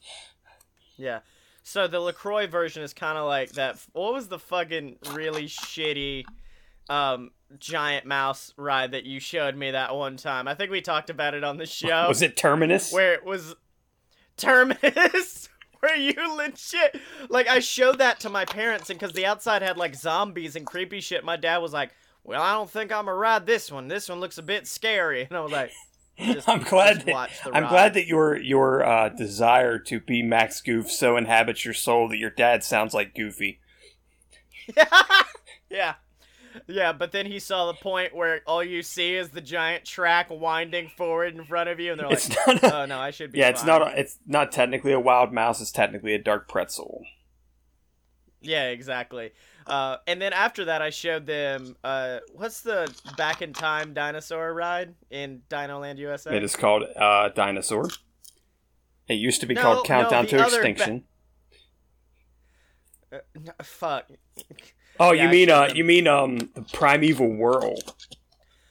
Yeah. 0.97 1.21
So 1.63 1.87
the 1.87 2.01
Lacroix 2.01 2.47
version 2.47 2.83
is 2.83 2.93
kind 2.93 3.17
of 3.17 3.27
like 3.27 3.53
that. 3.53 3.79
What 3.93 4.13
was 4.13 4.29
the 4.29 4.39
fucking 4.39 4.97
really 5.13 5.45
shitty, 5.45 6.25
um, 6.89 7.31
giant 7.59 8.05
mouse 8.05 8.53
ride 8.57 8.93
that 8.93 9.05
you 9.05 9.21
showed 9.21 9.57
me 9.57 9.71
that 9.71 9.95
one 9.95 10.17
time? 10.17 10.49
I 10.49 10.55
think 10.55 10.71
we 10.71 10.81
talked 10.81 11.09
about 11.09 11.35
it 11.35 11.45
on 11.45 11.57
the 11.57 11.67
show. 11.67 12.09
was 12.09 12.23
it 12.23 12.37
terminus 12.37 12.93
where 12.93 13.15
it 13.15 13.25
was 13.25 13.55
Terminus, 14.37 15.49
where 15.81 15.97
you 15.97 16.15
legit 16.37 17.01
like 17.29 17.49
I 17.49 17.61
showed 17.61 17.99
that 17.99 18.21
to 18.21 18.29
my 18.29 18.45
parents, 18.45 18.91
and 18.91 18.99
because 18.99 19.15
the 19.15 19.27
outside 19.27 19.63
had 19.63 19.77
like 19.77 19.95
zombies 19.95 20.57
and 20.57 20.67
creepy 20.67 21.01
shit, 21.01 21.25
my 21.25 21.37
dad 21.37 21.59
was 21.59 21.73
like, 21.73 21.93
"Well, 22.25 22.43
I 22.43 22.55
don't 22.55 22.71
think 22.71 22.93
I'm 22.93 23.05
gonna 23.05 23.17
ride 23.17 23.47
this 23.47 23.71
one. 23.71 23.89
This 23.89 24.09
one 24.09 24.21
looks 24.21 24.39
a 24.39 24.43
bit 24.43 24.67
scary," 24.67 25.23
and 25.31 25.37
I 25.37 25.41
was 25.41 25.53
like, 25.53 25.71
just- 26.23 26.49
I'm 26.49 26.63
glad 26.63 27.03
that, 27.03 27.31
I'm 27.53 27.63
ride. 27.65 27.69
glad 27.71 27.95
that 27.95 28.07
your 28.07 28.37
your 28.37 28.85
uh, 28.85 29.09
desire 29.11 29.79
to 29.81 30.01
be 30.01 30.23
Max 30.23 30.61
Goof 30.61 30.91
so 30.91 31.17
inhabits 31.17 31.65
your 31.65 31.75
soul 31.75 32.09
that 32.09 32.19
your 32.19 32.31
dad 32.31 32.63
sounds 32.65 32.95
like 32.95 33.15
Goofy. 33.15 33.61
yeah. 35.71 35.95
Yeah, 36.67 36.93
but 36.93 37.13
then 37.13 37.25
he 37.25 37.39
saw 37.39 37.67
the 37.67 37.79
point 37.79 38.15
where 38.15 38.43
all 38.47 38.63
you 38.63 38.83
see 38.83 39.15
is 39.15 39.31
the 39.31 39.41
giant 39.41 39.87
track 39.87 40.27
winding 40.31 40.89
forward 40.97 41.35
in 41.35 41.45
front 41.45 41.71
of 41.71 41.81
you, 41.81 41.93
and 41.93 42.01
they're 42.01 42.09
like, 42.09 42.19
It's 42.19 42.29
not 42.47 42.63
a, 42.63 42.83
"Oh 42.83 42.85
no, 42.87 42.99
I 42.99 43.11
should 43.11 43.33
be." 43.33 43.39
yeah, 43.39 43.49
it's 43.49 43.65
not 43.65 43.81
a, 43.81 43.99
it's 43.99 44.19
not 44.27 44.53
technically 44.53 44.93
a 44.93 45.01
wild 45.01 45.33
mouse. 45.33 45.63
It's 45.63 45.71
technically 45.73 46.13
a 46.15 46.19
dark 46.19 46.49
pretzel. 46.49 47.05
Yeah, 48.43 48.69
exactly. 48.71 49.33
Uh, 49.67 49.99
and 50.07 50.21
then 50.21 50.33
after 50.33 50.65
that, 50.67 50.83
I 50.83 50.91
showed 50.91 51.27
them 51.27 51.77
uh, 51.85 52.19
what's 52.33 52.61
the 52.63 52.93
back 53.17 53.43
in 53.43 53.53
time 53.53 53.95
dinosaur 53.95 54.53
ride 54.53 54.95
in 55.11 55.43
Dino 55.49 55.79
Land 55.79 55.99
USA? 56.01 56.37
It 56.37 56.43
is 56.43 56.57
called 56.57 56.85
uh, 56.97 57.29
Dinosaur. 57.31 57.89
It 59.09 59.15
used 59.15 59.41
to 59.41 59.47
be 59.47 59.55
No, 59.55 59.63
called 59.63 59.87
Countdown 59.87 60.25
the 60.25 60.31
to 60.31 60.37
other 60.45 60.63
ba- 60.63 60.69
Extinction. 60.69 61.05
Uh, 63.13 63.19
no, 63.41 63.53
fuck. 63.63 64.07
Oh, 64.99 65.13
Yeah, 65.13 65.25
you 65.25 65.29
mean 65.31 65.51
uh, 65.51 65.69
them. 65.69 65.77
you 65.77 65.85
mean 65.85 66.07
um, 66.07 66.39
the 66.55 66.63
Primeval 66.73 67.29
World? 67.29 67.95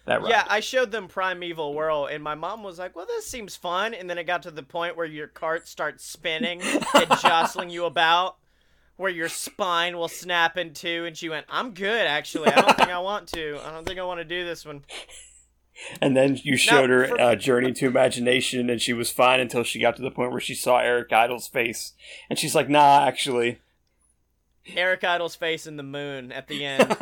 That 0.05 0.21
right? 0.21 0.29
Yeah, 0.31 0.45
I 0.49 0.61
showed 0.61 0.91
them 0.91 1.07
Primeval 1.07 1.73
World, 1.75 2.09
and 2.11 2.23
my 2.23 2.33
mom 2.33 2.63
was 2.63 2.79
like, 2.79 2.95
"Well, 2.95 3.05
this 3.05 3.27
seems 3.27 3.55
fun." 3.55 3.93
And 3.93 4.09
then 4.09 4.17
it 4.17 4.23
got 4.25 4.41
to 4.43 4.51
the 4.51 4.63
point 4.63 4.97
where 4.97 5.05
your 5.05 5.27
cart 5.27 5.67
starts 5.67 6.03
spinning 6.03 6.59
and 6.61 7.09
jostling 7.21 7.69
you 7.69 7.85
about, 7.85 8.37
where 8.97 9.11
your 9.11 9.29
spine 9.29 9.97
will 9.97 10.07
snap 10.07 10.57
in 10.57 10.73
two. 10.73 11.05
And 11.05 11.17
she 11.17 11.29
went, 11.29 11.45
"I'm 11.49 11.73
good, 11.73 12.07
actually. 12.07 12.49
I 12.49 12.61
don't 12.61 12.77
think 12.77 12.89
I 12.89 12.99
want 12.99 13.27
to. 13.29 13.59
I 13.65 13.71
don't 13.71 13.85
think 13.85 13.99
I 13.99 14.03
want 14.03 14.19
to 14.19 14.25
do 14.25 14.45
this 14.45 14.65
one." 14.65 14.83
And 15.99 16.15
then 16.15 16.39
you 16.43 16.57
showed 16.57 16.89
her 16.89 17.19
uh, 17.19 17.35
Journey 17.35 17.71
to 17.73 17.87
Imagination, 17.87 18.69
and 18.69 18.81
she 18.81 18.93
was 18.93 19.09
fine 19.09 19.39
until 19.39 19.63
she 19.63 19.79
got 19.79 19.95
to 19.95 20.01
the 20.01 20.11
point 20.11 20.31
where 20.31 20.41
she 20.41 20.53
saw 20.53 20.77
Eric 20.77 21.11
Idle's 21.11 21.47
face, 21.47 21.93
and 22.29 22.37
she's 22.37 22.53
like, 22.53 22.69
"Nah, 22.69 23.05
actually." 23.05 23.59
Eric 24.75 25.03
Idle's 25.03 25.35
face 25.35 25.65
in 25.67 25.77
the 25.77 25.83
moon 25.83 26.31
at 26.31 26.47
the 26.47 26.65
end. 26.65 26.95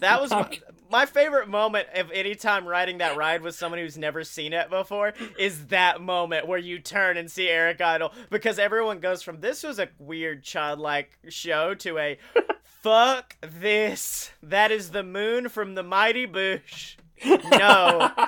That 0.00 0.20
was 0.20 0.30
my, 0.30 0.58
my 0.90 1.06
favorite 1.06 1.48
moment 1.48 1.88
of 1.94 2.10
any 2.12 2.34
time 2.34 2.66
riding 2.66 2.98
that 2.98 3.16
ride 3.16 3.42
with 3.42 3.54
someone 3.54 3.80
who's 3.80 3.96
never 3.96 4.22
seen 4.22 4.52
it 4.52 4.68
before 4.70 5.14
is 5.38 5.66
that 5.68 6.00
moment 6.00 6.46
where 6.46 6.58
you 6.58 6.78
turn 6.78 7.16
and 7.16 7.30
see 7.30 7.48
Eric 7.48 7.80
Idle 7.80 8.12
because 8.30 8.58
everyone 8.58 9.00
goes 9.00 9.22
from 9.22 9.40
this 9.40 9.62
was 9.62 9.78
a 9.78 9.88
weird 9.98 10.42
childlike 10.42 11.18
show 11.28 11.74
to 11.76 11.98
a 11.98 12.18
fuck 12.64 13.36
this. 13.40 14.30
That 14.42 14.70
is 14.70 14.90
the 14.90 15.02
moon 15.02 15.48
from 15.48 15.74
the 15.74 15.82
Mighty 15.82 16.26
Boosh. 16.26 16.96
No. 17.24 18.10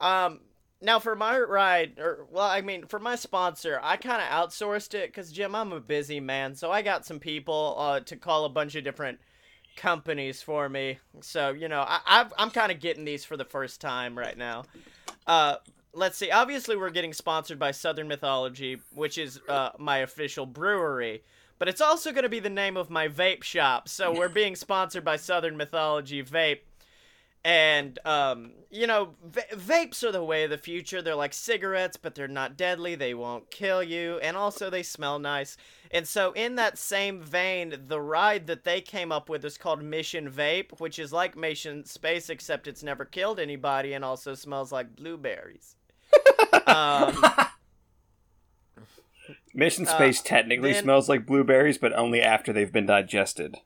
Um 0.00 0.38
now 0.80 0.98
for 0.98 1.16
my 1.16 1.38
ride 1.38 1.98
or 1.98 2.26
well 2.30 2.46
I 2.46 2.60
mean 2.60 2.86
for 2.86 2.98
my 2.98 3.16
sponsor, 3.16 3.80
I 3.82 3.96
kind 3.96 4.22
of 4.22 4.28
outsourced 4.28 4.94
it 4.94 5.12
cuz 5.12 5.32
Jim 5.32 5.54
I'm 5.54 5.72
a 5.72 5.80
busy 5.80 6.20
man. 6.20 6.54
So 6.54 6.70
I 6.70 6.82
got 6.82 7.06
some 7.06 7.18
people 7.18 7.76
uh 7.78 8.00
to 8.00 8.16
call 8.16 8.44
a 8.44 8.50
bunch 8.50 8.74
of 8.74 8.84
different 8.84 9.20
companies 9.76 10.42
for 10.42 10.68
me. 10.68 10.98
So, 11.20 11.50
you 11.50 11.68
know, 11.68 11.80
I 11.80 12.00
I've, 12.06 12.32
I'm 12.36 12.50
kind 12.50 12.72
of 12.72 12.80
getting 12.80 13.04
these 13.04 13.24
for 13.24 13.36
the 13.36 13.44
first 13.44 13.80
time 13.80 14.16
right 14.16 14.36
now. 14.36 14.64
Uh 15.26 15.56
let's 15.92 16.18
see. 16.18 16.30
Obviously 16.30 16.76
we're 16.76 16.90
getting 16.90 17.12
sponsored 17.12 17.58
by 17.58 17.70
Southern 17.72 18.08
Mythology, 18.08 18.80
which 18.94 19.18
is 19.18 19.40
uh 19.48 19.70
my 19.78 19.98
official 19.98 20.46
brewery. 20.46 21.22
But 21.58 21.68
it's 21.68 21.80
also 21.80 22.12
going 22.12 22.22
to 22.22 22.28
be 22.28 22.38
the 22.38 22.48
name 22.48 22.76
of 22.76 22.88
my 22.88 23.08
vape 23.08 23.42
shop. 23.42 23.88
So 23.88 24.16
we're 24.16 24.28
being 24.28 24.54
sponsored 24.54 25.04
by 25.04 25.16
Southern 25.16 25.56
Mythology 25.56 26.22
Vape 26.22 26.60
and 27.48 27.98
um, 28.04 28.50
you 28.70 28.86
know 28.86 29.14
va- 29.24 29.46
vapes 29.54 30.04
are 30.04 30.12
the 30.12 30.22
way 30.22 30.44
of 30.44 30.50
the 30.50 30.58
future. 30.58 31.00
They're 31.00 31.14
like 31.14 31.32
cigarettes 31.32 31.96
but 31.96 32.14
they're 32.14 32.28
not 32.28 32.58
deadly. 32.58 32.94
They 32.94 33.14
won't 33.14 33.50
kill 33.50 33.82
you. 33.82 34.18
And 34.18 34.36
also 34.36 34.68
they 34.68 34.82
smell 34.82 35.18
nice. 35.18 35.56
And 35.90 36.06
so 36.06 36.32
in 36.32 36.56
that 36.56 36.76
same 36.76 37.22
vein 37.22 37.74
the 37.86 38.02
ride 38.02 38.46
that 38.48 38.64
they 38.64 38.82
came 38.82 39.10
up 39.10 39.30
with 39.30 39.42
is 39.46 39.56
called 39.56 39.82
mission 39.82 40.30
vape 40.30 40.78
which 40.78 40.98
is 40.98 41.10
like 41.10 41.38
mission 41.38 41.86
space 41.86 42.28
except 42.28 42.68
it's 42.68 42.82
never 42.82 43.06
killed 43.06 43.40
anybody 43.40 43.94
and 43.94 44.04
also 44.04 44.34
smells 44.34 44.70
like 44.70 44.94
blueberries. 44.94 45.74
Um, 46.66 47.16
Mission 49.54 49.86
Uh, 49.86 49.90
Space 49.94 50.20
technically 50.20 50.72
then- 50.72 50.82
smells 50.82 51.08
like 51.08 51.24
blueberries, 51.26 51.78
but 51.78 51.92
only 51.94 52.20
after 52.20 52.52
they've 52.52 52.72
been 52.72 52.86
digested. 52.86 53.56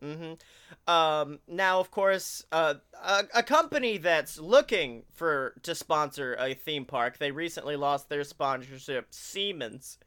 hmm 0.00 0.34
Um, 0.86 1.38
now, 1.48 1.80
of 1.80 1.90
course, 1.90 2.44
uh, 2.52 2.74
a, 3.02 3.24
a 3.36 3.42
company 3.42 3.96
that's 3.96 4.38
looking 4.38 5.04
for 5.12 5.54
to 5.62 5.74
sponsor 5.74 6.34
a 6.38 6.54
theme 6.54 6.84
park, 6.84 7.18
they 7.18 7.30
recently 7.30 7.76
lost 7.76 8.08
their 8.08 8.24
sponsorship, 8.24 9.06
Siemens. 9.10 9.98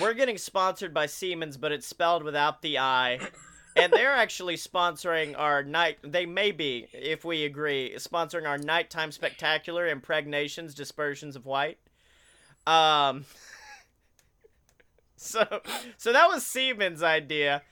We're 0.00 0.14
getting 0.14 0.38
sponsored 0.38 0.94
by 0.94 1.06
Siemens, 1.06 1.56
but 1.56 1.72
it's 1.72 1.86
spelled 1.86 2.22
without 2.22 2.62
the 2.62 2.78
I. 2.78 3.18
And 3.76 3.92
they're 3.92 4.14
actually 4.14 4.56
sponsoring 4.56 5.38
our 5.38 5.62
night. 5.62 5.98
They 6.02 6.24
may 6.24 6.50
be, 6.50 6.88
if 6.94 7.24
we 7.26 7.44
agree, 7.44 7.92
sponsoring 7.98 8.48
our 8.48 8.56
nighttime 8.56 9.12
spectacular 9.12 9.86
impregnations, 9.86 10.74
dispersions 10.74 11.36
of 11.36 11.44
white. 11.44 11.78
Um. 12.66 13.26
So, 15.18 15.62
so 15.96 16.12
that 16.12 16.28
was 16.28 16.44
Siemens' 16.44 17.02
idea. 17.02 17.62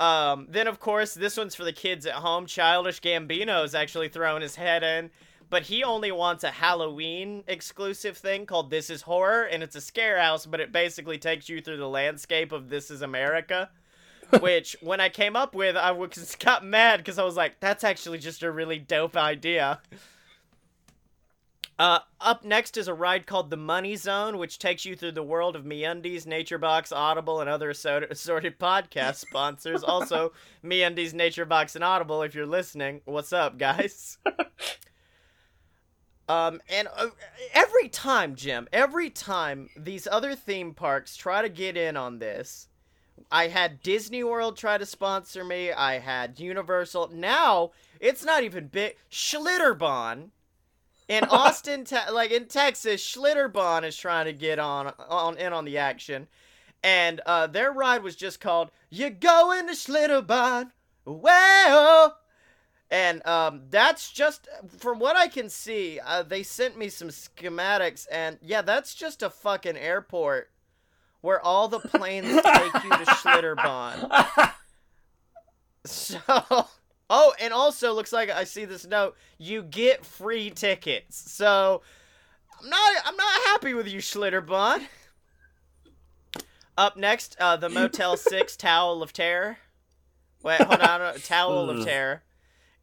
Um, 0.00 0.46
then 0.48 0.66
of 0.66 0.80
course 0.80 1.12
this 1.12 1.36
one's 1.36 1.54
for 1.54 1.64
the 1.64 1.74
kids 1.74 2.06
at 2.06 2.14
home. 2.14 2.46
Childish 2.46 3.00
Gambino 3.02 3.62
is 3.64 3.74
actually 3.74 4.08
throwing 4.08 4.40
his 4.40 4.56
head 4.56 4.82
in, 4.82 5.10
but 5.50 5.64
he 5.64 5.84
only 5.84 6.10
wants 6.10 6.42
a 6.42 6.50
Halloween 6.50 7.44
exclusive 7.46 8.16
thing 8.16 8.46
called 8.46 8.70
This 8.70 8.88
Is 8.88 9.02
Horror, 9.02 9.42
and 9.44 9.62
it's 9.62 9.76
a 9.76 9.80
scare 9.80 10.18
house, 10.18 10.46
but 10.46 10.58
it 10.58 10.72
basically 10.72 11.18
takes 11.18 11.50
you 11.50 11.60
through 11.60 11.76
the 11.76 11.88
landscape 11.88 12.50
of 12.50 12.70
This 12.70 12.90
Is 12.90 13.02
America. 13.02 13.68
Which, 14.40 14.76
when 14.80 15.00
I 15.00 15.08
came 15.08 15.34
up 15.34 15.54
with, 15.56 15.76
I 15.76 15.90
was 15.90 16.36
got 16.38 16.64
mad 16.64 16.98
because 16.98 17.18
I 17.18 17.24
was 17.24 17.36
like, 17.36 17.58
"That's 17.58 17.82
actually 17.82 18.18
just 18.18 18.44
a 18.44 18.50
really 18.50 18.78
dope 18.78 19.16
idea." 19.16 19.80
Uh, 21.80 22.00
up 22.20 22.44
next 22.44 22.76
is 22.76 22.88
a 22.88 22.92
ride 22.92 23.26
called 23.26 23.48
the 23.48 23.56
Money 23.56 23.96
Zone, 23.96 24.36
which 24.36 24.58
takes 24.58 24.84
you 24.84 24.94
through 24.94 25.12
the 25.12 25.22
world 25.22 25.56
of 25.56 25.64
MeUndies, 25.64 26.26
NatureBox, 26.26 26.94
Audible, 26.94 27.40
and 27.40 27.48
other 27.48 27.70
assorted, 27.70 28.58
podcast 28.58 29.14
sponsors. 29.14 29.82
also, 29.82 30.34
MeUndies, 30.62 31.14
NatureBox, 31.14 31.76
and 31.76 31.82
Audible. 31.82 32.20
If 32.20 32.34
you're 32.34 32.44
listening, 32.44 33.00
what's 33.06 33.32
up, 33.32 33.56
guys? 33.56 34.18
um, 36.28 36.60
and 36.68 36.86
uh, 36.94 37.06
every 37.54 37.88
time, 37.88 38.34
Jim, 38.34 38.68
every 38.74 39.08
time 39.08 39.70
these 39.74 40.06
other 40.06 40.34
theme 40.34 40.74
parks 40.74 41.16
try 41.16 41.40
to 41.40 41.48
get 41.48 41.78
in 41.78 41.96
on 41.96 42.18
this, 42.18 42.68
I 43.32 43.48
had 43.48 43.82
Disney 43.82 44.22
World 44.22 44.58
try 44.58 44.76
to 44.76 44.84
sponsor 44.84 45.44
me. 45.44 45.72
I 45.72 45.98
had 45.98 46.38
Universal. 46.38 47.12
Now 47.14 47.70
it's 48.00 48.22
not 48.22 48.44
even 48.44 48.66
big. 48.66 48.96
Schlitterbahn 49.10 50.28
in 51.10 51.24
Austin, 51.30 51.84
te- 51.84 52.10
like 52.10 52.30
in 52.30 52.46
Texas, 52.46 53.02
Schlitterbahn 53.04 53.84
is 53.84 53.96
trying 53.96 54.24
to 54.26 54.32
get 54.32 54.58
on 54.58 54.94
on 55.08 55.36
in 55.36 55.52
on 55.52 55.66
the 55.66 55.76
action, 55.76 56.28
and 56.82 57.20
uh, 57.26 57.46
their 57.46 57.72
ride 57.72 58.02
was 58.02 58.16
just 58.16 58.40
called 58.40 58.70
"You're 58.88 59.10
Going 59.10 59.66
to 59.66 59.74
Schlitterbahn?" 59.74 60.70
Well, 61.04 62.16
and 62.90 63.26
um, 63.26 63.62
that's 63.68 64.10
just 64.10 64.48
from 64.78 64.98
what 65.00 65.16
I 65.16 65.28
can 65.28 65.50
see. 65.50 66.00
Uh, 66.04 66.22
they 66.22 66.42
sent 66.42 66.78
me 66.78 66.88
some 66.88 67.08
schematics, 67.08 68.06
and 68.10 68.38
yeah, 68.40 68.62
that's 68.62 68.94
just 68.94 69.22
a 69.22 69.28
fucking 69.28 69.76
airport 69.76 70.50
where 71.20 71.40
all 71.40 71.68
the 71.68 71.80
planes 71.80 72.28
take 72.28 72.84
you 72.84 72.90
to 72.90 73.04
Schlitterbahn. 73.06 74.52
So, 75.86 76.20
oh, 77.10 77.34
and 77.38 77.52
also 77.52 77.92
looks 77.92 78.12
like 78.12 78.30
I 78.30 78.44
see 78.44 78.64
this 78.64 78.86
note. 78.86 79.16
You 79.36 79.62
get 79.62 80.06
free 80.06 80.48
tickets. 80.48 81.30
So, 81.30 81.82
I'm 82.62 82.70
not. 82.70 82.94
I'm 83.04 83.16
not 83.16 83.42
happy 83.46 83.74
with 83.74 83.88
you, 83.88 84.00
Schlitterbahn. 84.00 84.86
Up 86.78 86.96
next, 86.96 87.36
uh, 87.38 87.56
the 87.56 87.68
Motel 87.68 88.16
Six 88.16 88.56
Towel 88.56 89.02
of 89.02 89.12
Terror. 89.12 89.58
Wait, 90.42 90.62
hold 90.62 90.80
on. 90.80 91.14
Towel 91.20 91.68
of 91.68 91.84
Terror. 91.84 92.22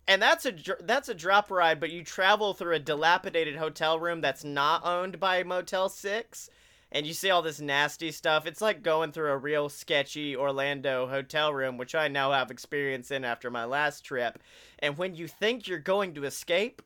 And 0.08 0.22
that's 0.22 0.46
a 0.46 0.54
that's 0.84 1.10
a 1.10 1.14
drop 1.14 1.52
ride, 1.52 1.80
but 1.80 1.92
you 1.92 2.04
travel 2.04 2.54
through 2.54 2.76
a 2.76 2.80
dilapidated 2.80 3.58
hotel 3.58 4.00
room 4.00 4.22
that's 4.22 4.44
not 4.44 4.86
owned 4.86 5.20
by 5.20 5.44
Motel 5.44 5.90
Six, 5.90 6.50
and 6.92 7.06
you 7.06 7.14
see 7.14 7.30
all 7.30 7.42
this 7.42 7.60
nasty 7.60 8.12
stuff. 8.12 8.46
It's 8.46 8.62
like 8.62 8.82
going 8.84 9.12
through 9.12 9.32
a 9.32 9.38
real 9.38 9.70
sketchy 9.70 10.36
Orlando 10.36 11.08
hotel 11.08 11.54
room, 11.54 11.78
which 11.78 11.96
I 11.96 12.08
now 12.08 12.32
have 12.32 12.50
experience 12.52 13.12
in 13.12 13.24
after 13.26 13.50
my 13.52 13.66
last 13.66 14.02
trip. 14.06 14.40
And 14.80 14.98
when 14.98 15.16
you 15.16 15.28
think 15.28 15.68
you're 15.68 15.80
going 15.80 16.14
to 16.16 16.24
escape, 16.24 16.82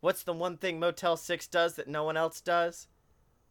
what's 0.00 0.22
the 0.22 0.32
one 0.32 0.56
thing 0.58 0.78
Motel 0.78 1.16
6 1.16 1.46
does 1.48 1.74
that 1.76 1.88
no 1.88 2.04
one 2.04 2.16
else 2.16 2.40
does? 2.40 2.88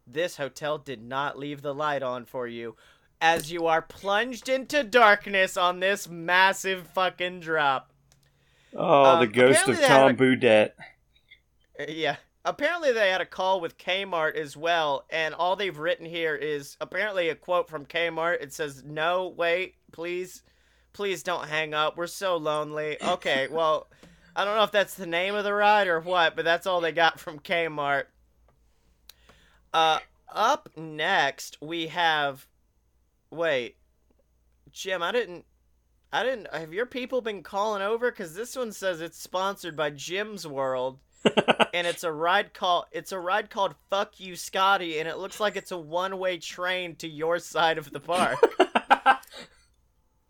This 0.06 0.36
hotel 0.36 0.78
did 0.78 1.02
not 1.02 1.38
leave 1.38 1.62
the 1.62 1.74
light 1.74 2.02
on 2.02 2.24
for 2.24 2.46
you 2.46 2.76
as 3.20 3.50
you 3.50 3.66
are 3.66 3.82
plunged 3.82 4.48
into 4.48 4.84
darkness 4.84 5.56
on 5.56 5.80
this 5.80 6.08
massive 6.08 6.86
fucking 6.94 7.40
drop. 7.40 7.92
Oh, 8.74 9.04
Um, 9.04 9.20
the 9.20 9.26
ghost 9.26 9.66
of 9.68 9.80
Tom 9.80 10.10
a- 10.12 10.14
Bodett. 10.14 10.70
Uh, 11.80 11.84
Yeah. 11.88 12.16
Apparently 12.48 12.92
they 12.92 13.10
had 13.10 13.20
a 13.20 13.26
call 13.26 13.60
with 13.60 13.76
Kmart 13.76 14.34
as 14.34 14.56
well, 14.56 15.04
and 15.10 15.34
all 15.34 15.54
they've 15.54 15.76
written 15.76 16.06
here 16.06 16.34
is 16.34 16.78
apparently 16.80 17.28
a 17.28 17.34
quote 17.34 17.68
from 17.68 17.84
Kmart. 17.84 18.40
It 18.40 18.54
says, 18.54 18.82
"No, 18.82 19.28
wait, 19.28 19.74
please, 19.92 20.42
please 20.94 21.22
don't 21.22 21.48
hang 21.48 21.74
up. 21.74 21.98
We're 21.98 22.06
so 22.06 22.38
lonely." 22.38 22.96
Okay, 23.02 23.48
well, 23.50 23.90
I 24.34 24.46
don't 24.46 24.56
know 24.56 24.62
if 24.62 24.72
that's 24.72 24.94
the 24.94 25.06
name 25.06 25.34
of 25.34 25.44
the 25.44 25.52
ride 25.52 25.88
or 25.88 26.00
what, 26.00 26.36
but 26.36 26.46
that's 26.46 26.66
all 26.66 26.80
they 26.80 26.90
got 26.90 27.20
from 27.20 27.38
Kmart. 27.38 28.04
Uh, 29.74 29.98
up 30.32 30.70
next 30.74 31.58
we 31.60 31.88
have, 31.88 32.46
wait, 33.30 33.76
Jim, 34.72 35.02
I 35.02 35.12
didn't. 35.12 35.44
I 36.10 36.22
didn't. 36.22 36.50
Have 36.54 36.72
your 36.72 36.86
people 36.86 37.20
been 37.20 37.42
calling 37.42 37.82
over? 37.82 38.10
Because 38.10 38.34
this 38.34 38.56
one 38.56 38.72
says 38.72 39.02
it's 39.02 39.20
sponsored 39.20 39.76
by 39.76 39.90
Jim's 39.90 40.46
World 40.46 40.98
and 41.74 41.86
it's 41.86 42.04
a 42.04 42.12
ride 42.12 42.54
called 42.54 42.84
it's 42.92 43.12
a 43.12 43.18
ride 43.18 43.50
called 43.50 43.74
Fuck 43.90 44.20
You 44.20 44.36
Scotty, 44.36 44.98
and 44.98 45.08
it 45.08 45.18
looks 45.18 45.40
like 45.40 45.56
it's 45.56 45.70
a 45.72 45.78
one 45.78 46.18
way 46.18 46.38
train 46.38 46.96
to 46.96 47.08
your 47.08 47.38
side 47.38 47.78
of 47.78 47.90
the 47.90 48.00
park. 48.00 48.38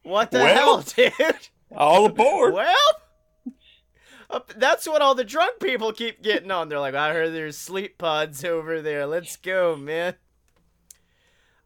What 0.02 0.30
the 0.30 0.38
Well. 0.38 0.80
hell, 0.82 1.12
dude? 1.18 1.48
All 1.76 2.06
aboard. 2.06 2.54
Well, 2.54 4.44
that's 4.56 4.86
what 4.88 5.02
all 5.02 5.14
the 5.14 5.24
drunk 5.24 5.60
people 5.60 5.92
keep 5.92 6.22
getting 6.22 6.50
on. 6.50 6.68
They're 6.70 6.80
like, 6.80 6.94
I 6.94 7.12
heard 7.12 7.34
there's 7.34 7.58
sleep 7.58 7.98
pods 7.98 8.42
over 8.42 8.80
there. 8.80 9.04
Let's 9.06 9.36
go, 9.36 9.76
man. 9.76 10.14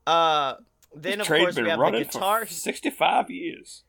Uh, 0.07 0.55
then 0.95 1.19
This 1.19 1.29
of 1.29 1.37
course 1.37 1.57
we 1.57 1.69
have 1.69 1.79
the 1.79 1.91
guitar. 1.93 2.45
65 2.47 3.31
years. 3.31 3.85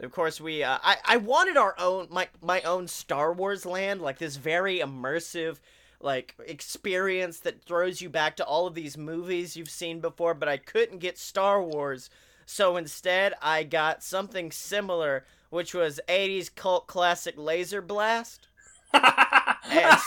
Of 0.00 0.12
course, 0.12 0.40
we. 0.40 0.62
Uh, 0.62 0.78
I 0.82 0.96
I 1.04 1.16
wanted 1.18 1.56
our 1.56 1.74
own 1.78 2.08
my 2.10 2.28
my 2.42 2.62
own 2.62 2.88
Star 2.88 3.32
Wars 3.32 3.66
land, 3.66 4.00
like 4.00 4.18
this 4.18 4.36
very 4.36 4.78
immersive, 4.78 5.58
like 6.00 6.34
experience 6.46 7.40
that 7.40 7.62
throws 7.62 8.00
you 8.00 8.08
back 8.08 8.36
to 8.36 8.44
all 8.44 8.66
of 8.66 8.74
these 8.74 8.96
movies 8.96 9.56
you've 9.56 9.68
seen 9.70 10.00
before. 10.00 10.32
But 10.34 10.48
I 10.48 10.56
couldn't 10.56 10.98
get 11.00 11.18
Star 11.18 11.62
Wars, 11.62 12.08
so 12.46 12.76
instead 12.78 13.34
I 13.42 13.62
got 13.64 14.02
something 14.02 14.50
similar, 14.50 15.24
which 15.50 15.74
was 15.74 16.00
'80s 16.08 16.48
cult 16.54 16.86
classic 16.86 17.34
Laser 17.36 17.82
Blast. 17.82 18.46
And, 19.72 19.98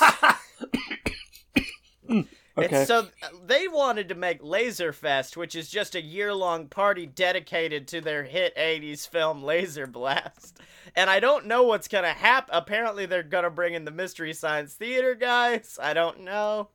Okay. 2.55 2.77
and 2.77 2.87
so 2.87 3.07
they 3.45 3.67
wanted 3.67 4.09
to 4.09 4.15
make 4.15 4.41
Laserfest, 4.41 5.35
which 5.35 5.55
is 5.55 5.69
just 5.69 5.95
a 5.95 6.01
year 6.01 6.33
long 6.33 6.67
party 6.67 7.07
dedicated 7.07 7.87
to 7.87 8.01
their 8.01 8.23
hit 8.23 8.55
80s 8.55 9.07
film 9.07 9.43
Laser 9.43 9.87
Blast. 9.87 10.59
And 10.95 11.09
I 11.09 11.19
don't 11.19 11.47
know 11.47 11.63
what's 11.63 11.87
going 11.87 12.03
to 12.03 12.11
happen. 12.11 12.53
Apparently, 12.53 13.07
they're 13.07 13.23
going 13.23 13.45
to 13.45 13.49
bring 13.49 13.73
in 13.73 13.85
the 13.85 13.91
Mystery 13.91 14.33
Science 14.33 14.75
Theater 14.75 15.15
guys. 15.15 15.79
I 15.81 15.93
don't 15.93 16.21
know. 16.21 16.69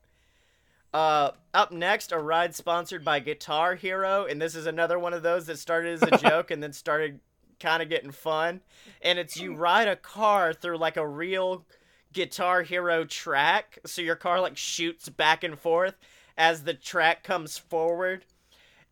Uh, 0.93 1.33
up 1.55 1.71
next, 1.71 2.11
a 2.11 2.19
ride 2.19 2.55
sponsored 2.55 3.05
by 3.05 3.21
Guitar 3.21 3.77
Hero. 3.77 4.25
And 4.25 4.43
this 4.43 4.57
is 4.57 4.67
another 4.67 4.99
one 4.99 5.13
of 5.13 5.23
those 5.23 5.47
that 5.47 5.59
started 5.59 5.95
as 5.95 6.03
a 6.03 6.17
joke 6.29 6.51
and 6.51 6.61
then 6.61 6.73
started 6.73 7.21
kind 7.61 7.83
of 7.83 7.89
getting 7.89 8.11
fun. 8.11 8.61
And 9.03 9.19
it's 9.19 9.37
you 9.37 9.55
ride 9.55 9.89
a 9.89 9.97
car 9.97 10.53
through 10.53 10.79
like 10.79 10.97
a 10.97 11.07
real 11.07 11.65
Guitar 12.13 12.63
Hero 12.63 13.05
track, 13.05 13.79
so 13.85 14.03
your 14.03 14.17
car 14.17 14.41
like 14.41 14.57
shoots 14.57 15.09
back 15.09 15.45
and 15.45 15.59
forth 15.59 15.95
as 16.37 16.63
the 16.63 16.75
track 16.75 17.23
comes 17.23 17.59
forward, 17.59 18.25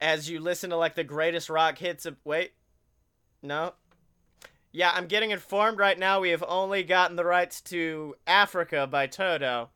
as 0.01 0.29
you 0.29 0.41
listen 0.41 0.71
to 0.71 0.77
like 0.77 0.95
the 0.95 1.05
greatest 1.05 1.49
rock 1.49 1.79
hits 1.79 2.07
of. 2.07 2.17
Wait, 2.25 2.53
no. 3.43 3.75
Yeah, 4.73 4.91
I'm 4.93 5.07
getting 5.07 5.31
informed 5.31 5.79
right 5.79 5.99
now. 5.99 6.21
We 6.21 6.31
have 6.31 6.45
only 6.47 6.83
gotten 6.83 7.17
the 7.17 7.25
rights 7.25 7.63
to 7.63 8.15
Africa 8.27 8.87
by 8.87 9.07
Toto, 9.07 9.71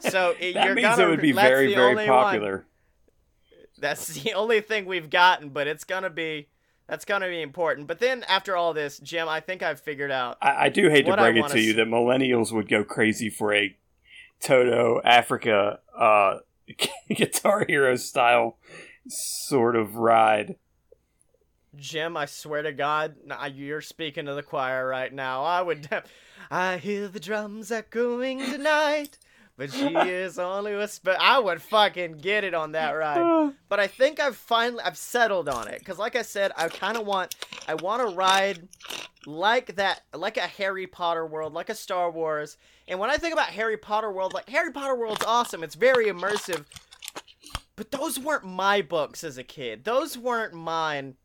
so 0.00 0.34
it, 0.40 0.40
eh, 0.40 0.52
that 0.54 0.66
you're 0.66 0.74
means 0.74 0.88
gonna. 0.88 1.04
it 1.04 1.10
would 1.10 1.20
be 1.20 1.32
very, 1.32 1.74
very 1.74 1.90
only 1.90 2.08
one. 2.08 2.24
popular. 2.24 2.64
That's 3.78 4.06
the 4.22 4.32
only 4.32 4.60
thing 4.62 4.86
we've 4.86 5.10
gotten, 5.10 5.50
but 5.50 5.66
it's 5.66 5.84
gonna 5.84 6.10
be. 6.10 6.48
That's 6.88 7.04
gonna 7.04 7.28
be 7.28 7.42
important. 7.42 7.86
But 7.86 8.00
then 8.00 8.24
after 8.28 8.56
all 8.56 8.72
this, 8.72 8.98
Jim, 8.98 9.28
I 9.28 9.40
think 9.40 9.62
I've 9.62 9.80
figured 9.80 10.10
out 10.10 10.38
I, 10.40 10.66
I 10.66 10.68
do 10.70 10.88
hate 10.88 11.06
to 11.06 11.16
bring 11.16 11.36
it 11.36 11.48
to 11.48 11.60
you 11.60 11.74
that 11.74 11.86
millennials 11.86 12.50
would 12.50 12.68
go 12.68 12.82
crazy 12.82 13.28
for 13.28 13.52
a 13.52 13.76
Toto 14.40 15.00
Africa 15.04 15.80
uh, 15.96 16.38
Guitar 17.14 17.64
Hero 17.68 17.96
style 17.96 18.56
sort 19.06 19.76
of 19.76 19.96
ride. 19.96 20.56
Jim, 21.76 22.16
I 22.16 22.26
swear 22.26 22.62
to 22.62 22.72
God, 22.72 23.16
you're 23.54 23.80
speaking 23.80 24.26
to 24.26 24.34
the 24.34 24.42
choir 24.42 24.86
right 24.86 25.12
now. 25.12 25.44
I 25.44 25.62
would. 25.62 25.88
I 26.50 26.78
hear 26.78 27.08
the 27.08 27.20
drums 27.20 27.70
echoing 27.70 28.38
tonight, 28.38 29.18
but 29.58 29.72
she 29.72 29.88
is 29.88 30.38
only 30.38 30.72
a 30.72 30.78
whisper. 30.78 31.16
I 31.18 31.40
would 31.40 31.60
fucking 31.60 32.18
get 32.18 32.44
it 32.44 32.54
on 32.54 32.72
that 32.72 32.92
ride. 32.92 33.52
But 33.68 33.80
I 33.80 33.86
think 33.86 34.18
I've 34.18 34.36
finally 34.36 34.82
I've 34.82 34.96
settled 34.96 35.48
on 35.48 35.68
it 35.68 35.80
because, 35.80 35.98
like 35.98 36.16
I 36.16 36.22
said, 36.22 36.52
I 36.56 36.68
kind 36.68 36.96
of 36.96 37.04
want 37.06 37.34
I 37.66 37.74
want 37.74 38.08
to 38.08 38.14
ride 38.14 38.66
like 39.26 39.76
that, 39.76 40.02
like 40.14 40.38
a 40.38 40.46
Harry 40.46 40.86
Potter 40.86 41.26
world, 41.26 41.52
like 41.52 41.68
a 41.68 41.74
Star 41.74 42.10
Wars. 42.10 42.56
And 42.86 42.98
when 42.98 43.10
I 43.10 43.18
think 43.18 43.34
about 43.34 43.48
Harry 43.48 43.76
Potter 43.76 44.10
world, 44.10 44.32
like 44.32 44.48
Harry 44.48 44.72
Potter 44.72 44.94
world's 44.94 45.24
awesome. 45.26 45.62
It's 45.62 45.74
very 45.74 46.06
immersive. 46.06 46.64
But 47.76 47.90
those 47.90 48.18
weren't 48.18 48.44
my 48.44 48.80
books 48.80 49.22
as 49.22 49.36
a 49.36 49.44
kid. 49.44 49.84
Those 49.84 50.16
weren't 50.16 50.54
mine 50.54 51.16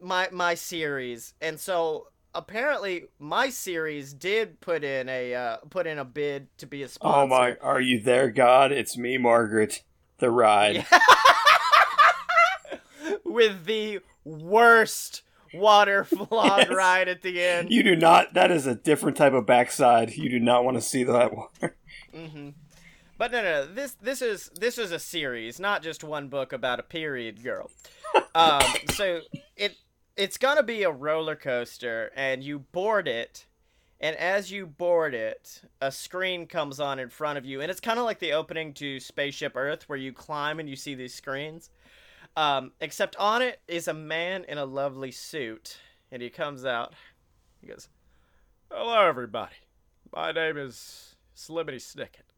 my 0.00 0.28
my 0.30 0.54
series 0.54 1.34
and 1.40 1.58
so 1.58 2.06
apparently 2.34 3.04
my 3.18 3.50
series 3.50 4.12
did 4.12 4.60
put 4.60 4.84
in 4.84 5.08
a 5.08 5.34
uh, 5.34 5.56
put 5.70 5.86
in 5.86 5.98
a 5.98 6.04
bid 6.04 6.48
to 6.58 6.66
be 6.66 6.82
a 6.82 6.88
sponsor 6.88 7.18
Oh 7.20 7.26
my, 7.26 7.56
are 7.56 7.80
you 7.80 8.00
there, 8.00 8.30
God? 8.30 8.72
It's 8.72 8.96
me, 8.96 9.18
Margaret. 9.18 9.82
The 10.18 10.30
ride. 10.30 10.86
with 13.24 13.64
the 13.66 14.00
worst 14.24 15.22
water 15.54 16.04
flog 16.04 16.58
Yes. 16.58 16.68
ride 16.70 17.08
at 17.08 17.22
the 17.22 17.42
end 17.42 17.70
You 17.70 17.82
do 17.82 17.96
not. 17.96 18.34
That 18.34 18.50
is 18.50 18.66
a 18.66 18.74
different 18.74 19.16
type 19.16 19.32
of 19.32 19.46
backside. 19.46 20.16
You 20.16 20.28
do 20.28 20.40
not 20.40 20.64
want 20.64 20.76
to 20.76 20.80
see 20.80 21.04
that 21.04 21.34
one. 21.34 21.48
hmm 22.14 22.48
but 23.16 23.32
no, 23.32 23.42
no 23.42 23.66
no 23.66 23.74
this 23.74 23.96
this 24.00 24.22
is 24.22 24.48
this 24.54 24.78
is 24.78 24.92
a 24.92 24.98
series 24.98 25.58
not 25.58 25.82
just 25.82 26.04
one 26.04 26.28
book 26.28 26.52
about 26.52 26.78
a 26.78 26.84
period 26.84 27.42
girl 27.42 27.68
um 28.34 28.60
so 28.90 29.20
it 29.56 29.74
it's 30.18 30.36
gonna 30.36 30.62
be 30.62 30.82
a 30.82 30.90
roller 30.90 31.36
coaster 31.36 32.10
and 32.14 32.42
you 32.42 32.58
board 32.58 33.08
it 33.08 33.46
and 34.00 34.14
as 34.16 34.50
you 34.50 34.66
board 34.66 35.14
it 35.14 35.62
a 35.80 35.90
screen 35.90 36.46
comes 36.46 36.78
on 36.80 36.98
in 36.98 37.08
front 37.08 37.38
of 37.38 37.46
you 37.46 37.60
and 37.60 37.70
it's 37.70 37.80
kind 37.80 37.98
of 37.98 38.04
like 38.04 38.18
the 38.18 38.32
opening 38.32 38.74
to 38.74 39.00
spaceship 39.00 39.52
earth 39.54 39.88
where 39.88 39.98
you 39.98 40.12
climb 40.12 40.60
and 40.60 40.68
you 40.68 40.76
see 40.76 40.94
these 40.94 41.14
screens 41.14 41.70
um, 42.36 42.72
except 42.80 43.16
on 43.16 43.40
it 43.42 43.60
is 43.66 43.88
a 43.88 43.94
man 43.94 44.44
in 44.48 44.58
a 44.58 44.64
lovely 44.64 45.10
suit 45.10 45.78
and 46.12 46.20
he 46.20 46.28
comes 46.28 46.64
out 46.64 46.92
he 47.60 47.66
goes 47.66 47.88
Hello, 48.70 49.08
everybody. 49.08 49.54
My 50.14 50.30
name 50.30 50.58
is 50.58 51.16
Slimity 51.34 51.76
Snicket. 51.76 52.34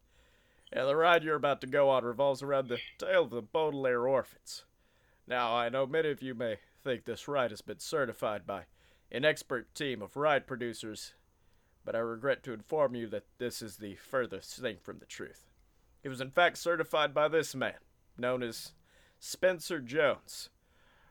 And 0.71 0.87
the 0.87 0.95
ride 0.95 1.25
you're 1.25 1.35
about 1.35 1.59
to 1.59 1.67
go 1.67 1.89
on 1.89 2.05
revolves 2.05 2.41
around 2.41 2.69
the 2.69 2.77
tale 2.97 3.23
of 3.23 3.31
the 3.31 3.41
Baudelaire 3.41 4.07
orphans. 4.07 4.63
Now, 5.27 5.53
I 5.53 5.67
know 5.67 5.85
many 5.85 6.09
of 6.09 6.21
you 6.21 6.33
may 6.33 6.59
think 6.83 7.05
this 7.05 7.27
ride 7.27 7.51
has 7.51 7.61
been 7.61 7.79
certified 7.79 8.45
by 8.45 8.63
an 9.11 9.25
expert 9.25 9.73
team 9.75 10.01
of 10.01 10.15
ride 10.15 10.47
producers, 10.47 11.13
but 11.83 11.95
I 11.95 11.99
regret 11.99 12.43
to 12.43 12.53
inform 12.53 12.95
you 12.95 13.07
that 13.07 13.25
this 13.37 13.61
is 13.61 13.77
the 13.77 13.95
furthest 13.95 14.57
thing 14.57 14.77
from 14.81 14.99
the 14.99 15.05
truth. 15.05 15.49
It 16.03 16.09
was 16.09 16.21
in 16.21 16.31
fact 16.31 16.57
certified 16.57 17.13
by 17.13 17.27
this 17.27 17.53
man, 17.53 17.75
known 18.17 18.41
as 18.43 18.71
Spencer 19.19 19.79
Jones, 19.79 20.49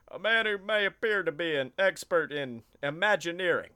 a 0.08 0.18
man 0.18 0.46
who 0.46 0.58
may 0.58 0.84
appear 0.84 1.22
to 1.22 1.32
be 1.32 1.54
an 1.54 1.72
expert 1.78 2.32
in 2.32 2.62
imagineering 2.82 3.70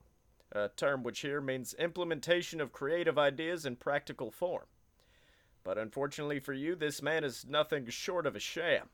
a 0.52 0.68
term 0.76 1.02
which 1.02 1.20
here 1.20 1.40
means 1.40 1.74
implementation 1.74 2.60
of 2.60 2.72
creative 2.72 3.18
ideas 3.18 3.66
in 3.66 3.76
practical 3.76 4.30
form. 4.30 4.66
But 5.64 5.78
unfortunately 5.78 6.40
for 6.40 6.52
you, 6.52 6.76
this 6.76 7.02
man 7.02 7.24
is 7.24 7.46
nothing 7.48 7.88
short 7.88 8.26
of 8.26 8.36
a 8.36 8.40
sham. 8.40 8.88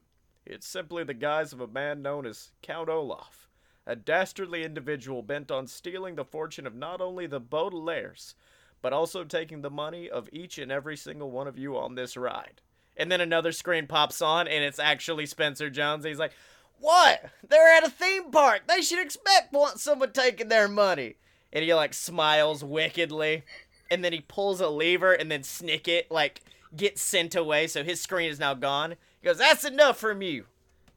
It's 0.46 0.66
simply 0.66 1.04
the 1.04 1.14
guise 1.14 1.52
of 1.52 1.60
a 1.60 1.66
man 1.66 2.02
known 2.02 2.26
as 2.26 2.50
Count 2.62 2.88
Olaf, 2.88 3.48
a 3.86 3.94
dastardly 3.94 4.64
individual 4.64 5.22
bent 5.22 5.50
on 5.50 5.66
stealing 5.66 6.14
the 6.16 6.24
fortune 6.24 6.66
of 6.66 6.74
not 6.74 7.00
only 7.00 7.26
the 7.26 7.40
Baudelaires, 7.40 8.34
but 8.82 8.92
also 8.92 9.24
taking 9.24 9.62
the 9.62 9.70
money 9.70 10.08
of 10.08 10.28
each 10.32 10.58
and 10.58 10.72
every 10.72 10.96
single 10.96 11.30
one 11.30 11.46
of 11.46 11.58
you 11.58 11.76
on 11.76 11.94
this 11.94 12.16
ride. 12.16 12.62
and 12.96 13.10
then 13.10 13.20
another 13.20 13.52
screen 13.52 13.86
pops 13.86 14.20
on 14.20 14.46
and 14.48 14.64
it's 14.64 14.78
actually 14.78 15.26
spencer 15.26 15.70
jones. 15.70 16.04
He's 16.04 16.18
like 16.18 16.32
what? 16.80 17.30
They're 17.46 17.76
at 17.76 17.86
a 17.86 17.90
theme 17.90 18.30
park. 18.30 18.62
They 18.66 18.80
should 18.80 18.98
expect 19.04 19.54
someone 19.76 20.12
taking 20.12 20.48
their 20.48 20.66
money. 20.68 21.16
And 21.52 21.62
he 21.64 21.74
like 21.74 21.94
smiles 21.94 22.64
wickedly. 22.64 23.44
And 23.90 24.02
then 24.04 24.12
he 24.12 24.20
pulls 24.20 24.60
a 24.60 24.68
lever 24.68 25.12
and 25.12 25.30
then 25.30 25.42
snicket 25.42 26.04
like 26.10 26.42
gets 26.74 27.02
sent 27.02 27.34
away. 27.34 27.66
So 27.66 27.84
his 27.84 28.00
screen 28.00 28.30
is 28.30 28.38
now 28.40 28.54
gone 28.54 28.96
he 29.20 29.26
goes 29.26 29.38
that's 29.38 29.64
enough 29.64 29.98
from 29.98 30.22
you 30.22 30.46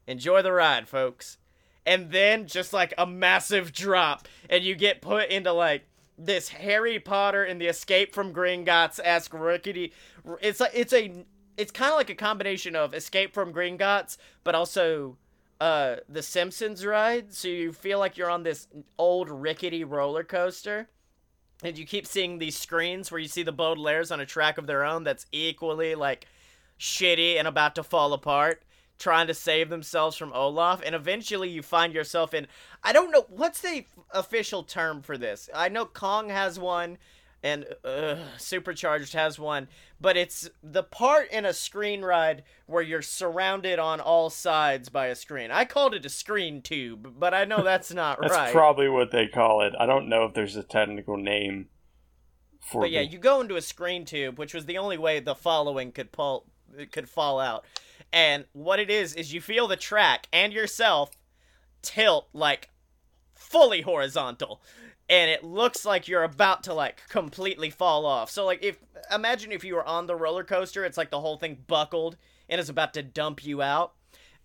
enjoy 0.07 0.41
the 0.41 0.51
ride 0.51 0.87
folks 0.87 1.37
and 1.85 2.11
then 2.11 2.47
just 2.47 2.73
like 2.73 2.93
a 2.97 3.05
massive 3.05 3.71
drop 3.71 4.27
and 4.49 4.63
you 4.63 4.75
get 4.75 5.01
put 5.01 5.29
into 5.29 5.51
like 5.51 5.83
this 6.17 6.49
Harry 6.49 6.99
Potter 6.99 7.43
and 7.43 7.59
the 7.59 7.67
Escape 7.67 8.13
from 8.13 8.33
Gringotts 8.33 8.99
esque 9.03 9.33
rickety. 9.33 9.93
It's 10.41 10.61
a, 10.61 10.79
it's 10.79 10.93
a 10.93 11.25
it's 11.57 11.71
kind 11.71 11.91
of 11.91 11.97
like 11.97 12.09
a 12.09 12.15
combination 12.15 12.75
of 12.75 12.93
Escape 12.93 13.33
from 13.33 13.53
Gringotts, 13.53 14.17
but 14.43 14.55
also 14.55 15.17
uh 15.59 15.97
the 16.07 16.23
Simpsons 16.23 16.85
ride. 16.85 17.33
So 17.33 17.47
you 17.47 17.73
feel 17.73 17.99
like 17.99 18.17
you're 18.17 18.29
on 18.29 18.43
this 18.43 18.67
old 18.97 19.29
rickety 19.29 19.83
roller 19.83 20.23
coaster. 20.23 20.89
And 21.63 21.77
you 21.77 21.85
keep 21.85 22.05
seeing 22.05 22.39
these 22.39 22.59
screens 22.59 23.09
where 23.09 23.21
you 23.21 23.29
see 23.29 23.43
the 23.43 23.53
Baudelaires 23.53 24.11
on 24.11 24.19
a 24.19 24.25
track 24.25 24.57
of 24.57 24.67
their 24.67 24.83
own 24.83 25.05
that's 25.05 25.25
equally 25.31 25.95
like 25.95 26.27
shitty 26.79 27.37
and 27.37 27.47
about 27.47 27.75
to 27.75 27.83
fall 27.83 28.13
apart, 28.13 28.63
trying 28.99 29.27
to 29.27 29.33
save 29.33 29.69
themselves 29.69 30.17
from 30.17 30.33
Olaf, 30.33 30.81
and 30.85 30.93
eventually 30.95 31.49
you 31.49 31.61
find 31.61 31.93
yourself 31.93 32.33
in 32.33 32.47
I 32.83 32.93
don't 32.93 33.11
know 33.11 33.25
what's 33.29 33.61
the 33.61 33.85
official 34.11 34.63
term 34.63 35.01
for 35.01 35.17
this. 35.17 35.49
I 35.53 35.69
know 35.69 35.85
Kong 35.85 36.29
has 36.29 36.59
one. 36.59 36.97
and 37.45 37.65
uh, 37.83 38.15
Supercharged 38.37 39.11
has 39.13 39.37
one, 39.37 39.67
but 39.99 40.15
it's 40.15 40.49
the 40.61 40.83
part 40.83 41.29
in 41.29 41.43
a 41.45 41.51
screen 41.53 42.01
ride 42.01 42.43
where 42.67 42.81
you're 42.81 43.01
surrounded 43.01 43.79
on 43.79 43.99
all 43.99 44.29
sides 44.29 44.87
by 44.87 45.07
a 45.07 45.15
screen. 45.15 45.51
I 45.51 45.65
called 45.65 45.93
it 45.93 46.05
a 46.05 46.09
screen 46.09 46.61
tube, 46.61 47.15
but 47.19 47.33
I 47.33 47.43
know 47.43 47.61
that's 47.61 47.91
not 48.01 48.19
That's 48.21 48.31
right. 48.33 48.43
That's 48.43 48.53
probably 48.53 48.87
what 48.87 49.11
they 49.11 49.27
call 49.27 49.61
it. 49.61 49.73
I 49.77 49.85
don't 49.85 50.07
know 50.07 50.23
if 50.23 50.33
there's 50.33 50.55
a 50.55 50.63
technical 50.63 51.17
name 51.17 51.67
for 52.61 52.81
But 52.83 52.91
yeah, 52.91 53.01
the- 53.01 53.07
you 53.09 53.17
go 53.17 53.41
into 53.41 53.57
a 53.57 53.61
screen 53.61 54.05
tube, 54.05 54.39
which 54.39 54.53
was 54.53 54.65
the 54.65 54.77
only 54.77 54.97
way 54.97 55.19
the 55.19 55.35
following 55.35 55.91
could 55.91 56.13
pull 56.13 56.45
could 56.91 57.09
fall 57.09 57.39
out. 57.39 57.65
And 58.11 58.45
what 58.53 58.79
it 58.79 58.89
is 58.89 59.13
is 59.13 59.33
you 59.33 59.41
feel 59.41 59.67
the 59.67 59.75
track 59.75 60.27
and 60.31 60.53
yourself 60.53 61.11
tilt 61.81 62.27
like 62.33 62.69
fully 63.33 63.81
horizontal. 63.81 64.61
And 65.09 65.29
it 65.29 65.43
looks 65.43 65.85
like 65.85 66.07
you're 66.07 66.23
about 66.23 66.63
to 66.63 66.73
like 66.73 67.01
completely 67.09 67.69
fall 67.69 68.05
off. 68.05 68.29
So 68.29 68.45
like 68.45 68.63
if 68.63 68.77
imagine 69.13 69.51
if 69.51 69.63
you 69.63 69.75
were 69.75 69.87
on 69.87 70.07
the 70.07 70.15
roller 70.15 70.43
coaster, 70.43 70.85
it's 70.85 70.97
like 70.97 71.11
the 71.11 71.19
whole 71.19 71.37
thing 71.37 71.63
buckled 71.67 72.17
and 72.49 72.59
is 72.59 72.69
about 72.69 72.93
to 72.93 73.03
dump 73.03 73.45
you 73.45 73.61
out. 73.61 73.93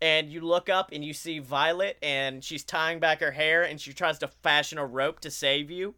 And 0.01 0.31
you 0.31 0.41
look 0.41 0.69
up 0.69 0.91
and 0.93 1.05
you 1.05 1.13
see 1.13 1.39
Violet 1.39 1.99
and 2.03 2.43
she's 2.43 2.65
tying 2.65 3.01
back 3.01 3.21
her 3.21 3.33
hair 3.33 3.63
and 3.63 3.81
she 3.81 3.93
tries 3.93 4.19
to 4.21 4.29
fashion 4.29 4.79
a 4.79 4.87
rope 4.87 5.21
to 5.21 5.31
save 5.31 5.71
you. 5.71 5.95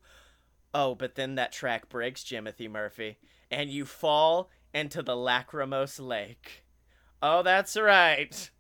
Oh, 0.73 0.95
but 0.95 1.17
then 1.17 1.35
that 1.35 1.53
track 1.53 1.89
breaks, 1.89 2.23
Jimothy 2.23 2.71
Murphy, 2.71 3.19
and 3.51 3.71
you 3.71 3.85
fall 3.85 4.49
into 4.75 5.03
the 5.03 5.17
lachrymose 5.17 5.99
lake. 5.99 6.65
Oh, 7.23 7.43
that's 7.43 7.77
right. 7.77 8.51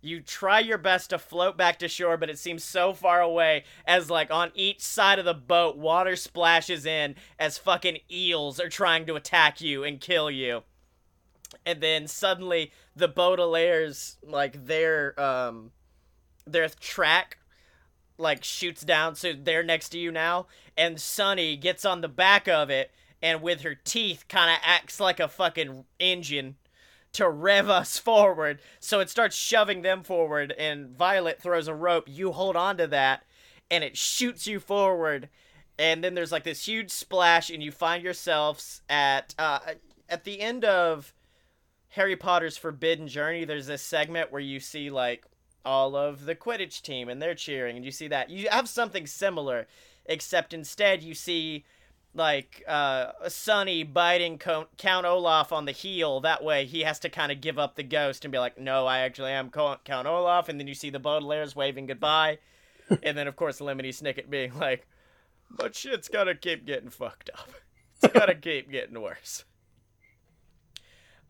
You 0.00 0.20
try 0.20 0.60
your 0.60 0.78
best 0.78 1.10
to 1.10 1.18
float 1.18 1.56
back 1.56 1.80
to 1.80 1.88
shore, 1.88 2.16
but 2.16 2.30
it 2.30 2.38
seems 2.38 2.62
so 2.62 2.92
far 2.92 3.20
away 3.20 3.64
as, 3.84 4.10
like, 4.10 4.30
on 4.30 4.52
each 4.54 4.80
side 4.80 5.18
of 5.18 5.24
the 5.24 5.34
boat, 5.34 5.76
water 5.76 6.14
splashes 6.14 6.86
in 6.86 7.16
as 7.38 7.58
fucking 7.58 7.98
eels 8.10 8.60
are 8.60 8.68
trying 8.68 9.06
to 9.06 9.16
attack 9.16 9.60
you 9.60 9.82
and 9.82 10.00
kill 10.00 10.30
you. 10.30 10.62
And 11.66 11.80
then 11.80 12.06
suddenly 12.06 12.70
the 12.94 13.08
Baudelaires, 13.08 14.16
like, 14.22 14.66
their, 14.66 15.18
um, 15.20 15.72
their 16.46 16.68
track 16.68 17.38
like 18.18 18.42
shoots 18.42 18.82
down 18.82 19.14
so 19.14 19.32
they're 19.32 19.62
next 19.62 19.90
to 19.90 19.98
you 19.98 20.10
now 20.10 20.46
and 20.76 21.00
Sunny 21.00 21.56
gets 21.56 21.84
on 21.84 22.00
the 22.00 22.08
back 22.08 22.48
of 22.48 22.68
it 22.68 22.90
and 23.22 23.42
with 23.42 23.62
her 23.62 23.74
teeth 23.74 24.24
kind 24.28 24.50
of 24.50 24.58
acts 24.62 25.00
like 25.00 25.20
a 25.20 25.28
fucking 25.28 25.84
engine 25.98 26.56
to 27.12 27.28
rev 27.28 27.68
us 27.68 27.98
forward 27.98 28.60
so 28.80 29.00
it 29.00 29.10
starts 29.10 29.36
shoving 29.36 29.82
them 29.82 30.02
forward 30.02 30.52
and 30.58 30.90
Violet 30.90 31.40
throws 31.40 31.68
a 31.68 31.74
rope 31.74 32.04
you 32.06 32.32
hold 32.32 32.56
on 32.56 32.76
to 32.76 32.86
that 32.86 33.24
and 33.70 33.82
it 33.82 33.96
shoots 33.96 34.46
you 34.46 34.60
forward 34.60 35.28
and 35.78 36.02
then 36.02 36.14
there's 36.14 36.32
like 36.32 36.44
this 36.44 36.66
huge 36.66 36.90
splash 36.90 37.50
and 37.50 37.62
you 37.62 37.72
find 37.72 38.02
yourselves 38.02 38.82
at 38.88 39.34
uh 39.38 39.60
at 40.08 40.24
the 40.24 40.40
end 40.40 40.64
of 40.64 41.12
Harry 41.90 42.16
Potter's 42.16 42.58
Forbidden 42.58 43.08
Journey 43.08 43.44
there's 43.44 43.66
this 43.66 43.82
segment 43.82 44.30
where 44.30 44.42
you 44.42 44.60
see 44.60 44.90
like 44.90 45.24
all 45.68 45.96
of 45.96 46.24
the 46.24 46.34
Quidditch 46.34 46.80
team 46.80 47.08
and 47.10 47.20
they're 47.20 47.34
cheering, 47.34 47.76
and 47.76 47.84
you 47.84 47.90
see 47.90 48.08
that. 48.08 48.30
You 48.30 48.48
have 48.50 48.68
something 48.68 49.06
similar, 49.06 49.66
except 50.06 50.54
instead 50.54 51.02
you 51.02 51.14
see 51.14 51.64
like 52.14 52.64
uh, 52.66 53.12
Sunny 53.28 53.84
biting 53.84 54.38
Co- 54.38 54.68
Count 54.76 55.06
Olaf 55.06 55.52
on 55.52 55.64
the 55.64 55.72
heel. 55.72 56.20
That 56.20 56.42
way 56.42 56.64
he 56.64 56.80
has 56.80 56.98
to 57.00 57.08
kind 57.08 57.30
of 57.30 57.40
give 57.40 57.58
up 57.58 57.76
the 57.76 57.82
ghost 57.82 58.24
and 58.24 58.32
be 58.32 58.38
like, 58.38 58.58
no, 58.58 58.86
I 58.86 59.00
actually 59.00 59.30
am 59.30 59.50
Co- 59.50 59.76
Count 59.84 60.08
Olaf. 60.08 60.48
And 60.48 60.58
then 60.58 60.66
you 60.66 60.74
see 60.74 60.90
the 60.90 61.00
Baudelaires 61.00 61.54
waving 61.54 61.86
goodbye. 61.86 62.38
and 63.02 63.16
then, 63.16 63.28
of 63.28 63.36
course, 63.36 63.60
Lemony 63.60 63.88
Snicket 63.88 64.30
being 64.30 64.58
like, 64.58 64.86
but 65.50 65.74
shit's 65.74 66.08
gotta 66.08 66.34
keep 66.34 66.66
getting 66.66 66.90
fucked 66.90 67.30
up. 67.34 67.50
It's 68.02 68.12
gotta 68.12 68.34
keep 68.36 68.70
getting 68.70 69.00
worse. 69.00 69.44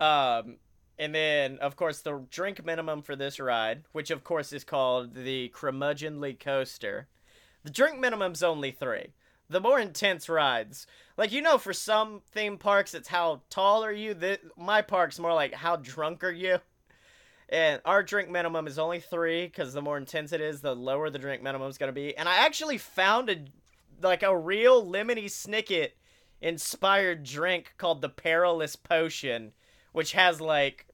Um, 0.00 0.56
and 0.98 1.14
then, 1.14 1.58
of 1.58 1.76
course, 1.76 2.00
the 2.00 2.24
drink 2.30 2.64
minimum 2.64 3.02
for 3.02 3.16
this 3.16 3.38
ride, 3.40 3.84
which 3.92 4.10
of 4.10 4.24
course 4.24 4.52
is 4.52 4.64
called 4.64 5.14
the 5.14 5.52
Curmudgeonly 5.54 6.38
Coaster. 6.38 7.08
The 7.64 7.70
drink 7.70 7.98
minimum's 7.98 8.42
only 8.42 8.70
three. 8.70 9.08
The 9.50 9.60
more 9.60 9.80
intense 9.80 10.28
rides, 10.28 10.86
like 11.16 11.32
you 11.32 11.40
know, 11.40 11.58
for 11.58 11.72
some 11.72 12.20
theme 12.32 12.58
parks, 12.58 12.94
it's 12.94 13.08
how 13.08 13.42
tall 13.50 13.84
are 13.84 13.92
you. 13.92 14.14
The, 14.14 14.38
my 14.56 14.82
park's 14.82 15.18
more 15.18 15.32
like 15.32 15.54
how 15.54 15.76
drunk 15.76 16.22
are 16.22 16.30
you. 16.30 16.58
And 17.48 17.80
our 17.86 18.02
drink 18.02 18.28
minimum 18.30 18.66
is 18.66 18.78
only 18.78 19.00
three 19.00 19.46
because 19.46 19.72
the 19.72 19.80
more 19.80 19.96
intense 19.96 20.32
it 20.32 20.42
is, 20.42 20.60
the 20.60 20.76
lower 20.76 21.08
the 21.08 21.18
drink 21.18 21.42
minimum 21.42 21.68
is 21.68 21.78
gonna 21.78 21.92
be. 21.92 22.16
And 22.16 22.28
I 22.28 22.44
actually 22.44 22.78
found 22.78 23.30
a 23.30 23.44
like 24.02 24.22
a 24.22 24.36
real 24.36 24.84
Lemony 24.84 25.24
Snicket 25.24 25.92
inspired 26.40 27.24
drink 27.24 27.74
called 27.78 28.02
the 28.02 28.08
Perilous 28.08 28.76
Potion, 28.76 29.52
which 29.92 30.12
has 30.12 30.40
like 30.40 30.86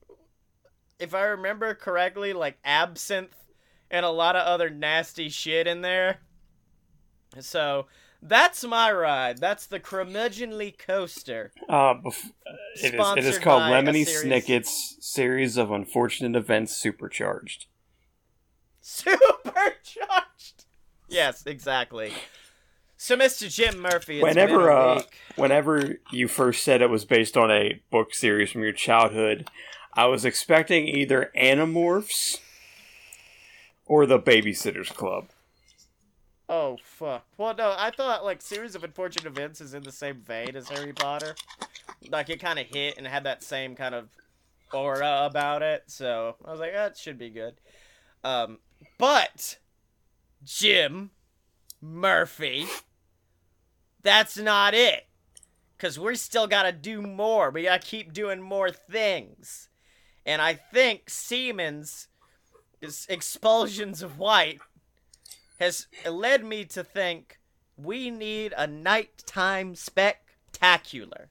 if 0.98 1.14
I 1.14 1.24
remember 1.24 1.74
correctly, 1.74 2.32
like 2.32 2.58
absinthe 2.64 3.36
and 3.90 4.06
a 4.06 4.10
lot 4.10 4.36
of 4.36 4.46
other 4.46 4.70
nasty 4.70 5.28
shit 5.28 5.66
in 5.66 5.82
there. 5.82 6.20
So 7.40 7.86
that's 8.24 8.64
my 8.64 8.90
ride. 8.90 9.38
That's 9.38 9.66
the 9.66 9.78
Curmudgeonly 9.78 10.78
Coaster. 10.78 11.52
Uh, 11.68 11.94
bef- 11.94 12.32
it 12.82 12.94
is. 12.94 13.16
It 13.16 13.24
is 13.24 13.38
called 13.38 13.62
Lemony 13.64 14.06
series- 14.06 14.22
Snicket's 14.22 14.96
series 15.00 15.56
of 15.56 15.70
unfortunate 15.70 16.36
events 16.36 16.74
supercharged. 16.74 17.66
Supercharged. 18.80 20.64
Yes, 21.08 21.44
exactly. 21.46 22.12
So, 22.96 23.16
Mr. 23.16 23.52
Jim 23.52 23.80
Murphy, 23.80 24.22
whenever 24.22 24.70
a 24.70 24.76
uh, 24.76 25.02
whenever 25.36 25.98
you 26.10 26.26
first 26.26 26.64
said 26.64 26.80
it 26.80 26.88
was 26.88 27.04
based 27.04 27.36
on 27.36 27.50
a 27.50 27.82
book 27.90 28.14
series 28.14 28.50
from 28.50 28.62
your 28.62 28.72
childhood, 28.72 29.50
I 29.92 30.06
was 30.06 30.24
expecting 30.24 30.88
either 30.88 31.30
Animorphs 31.36 32.40
or 33.84 34.06
the 34.06 34.18
Babysitters 34.18 34.88
Club. 34.94 35.28
Oh 36.48 36.76
fuck. 36.82 37.24
Well, 37.38 37.54
no, 37.56 37.74
I 37.76 37.90
thought 37.90 38.24
like 38.24 38.42
series 38.42 38.74
of 38.74 38.84
unfortunate 38.84 39.26
events 39.26 39.60
is 39.60 39.74
in 39.74 39.82
the 39.82 39.92
same 39.92 40.20
vein 40.20 40.56
as 40.56 40.68
Harry 40.68 40.92
Potter. 40.92 41.34
Like 42.10 42.28
it 42.28 42.40
kind 42.40 42.58
of 42.58 42.66
hit 42.66 42.98
and 42.98 43.06
had 43.06 43.24
that 43.24 43.42
same 43.42 43.74
kind 43.74 43.94
of 43.94 44.08
aura 44.72 45.24
about 45.24 45.62
it. 45.62 45.84
So 45.86 46.36
I 46.44 46.50
was 46.50 46.60
like, 46.60 46.72
that 46.72 46.98
should 46.98 47.18
be 47.18 47.30
good. 47.30 47.54
Um, 48.22 48.58
but 48.98 49.58
Jim 50.44 51.10
Murphy, 51.80 52.66
that's 54.02 54.36
not 54.36 54.74
it. 54.74 55.06
Cause 55.78 55.98
we 55.98 56.14
still 56.16 56.46
gotta 56.46 56.72
do 56.72 57.02
more. 57.02 57.50
We 57.50 57.64
gotta 57.64 57.84
keep 57.84 58.12
doing 58.12 58.40
more 58.40 58.70
things. 58.70 59.68
And 60.24 60.40
I 60.40 60.54
think 60.54 61.10
Siemens' 61.10 62.08
expulsions 63.08 64.02
of 64.02 64.18
white 64.18 64.60
has 65.60 65.86
led 66.08 66.44
me 66.44 66.64
to 66.66 66.82
think 66.84 67.38
we 67.76 68.10
need 68.10 68.52
a 68.56 68.66
nighttime 68.66 69.74
spectacular. 69.74 71.28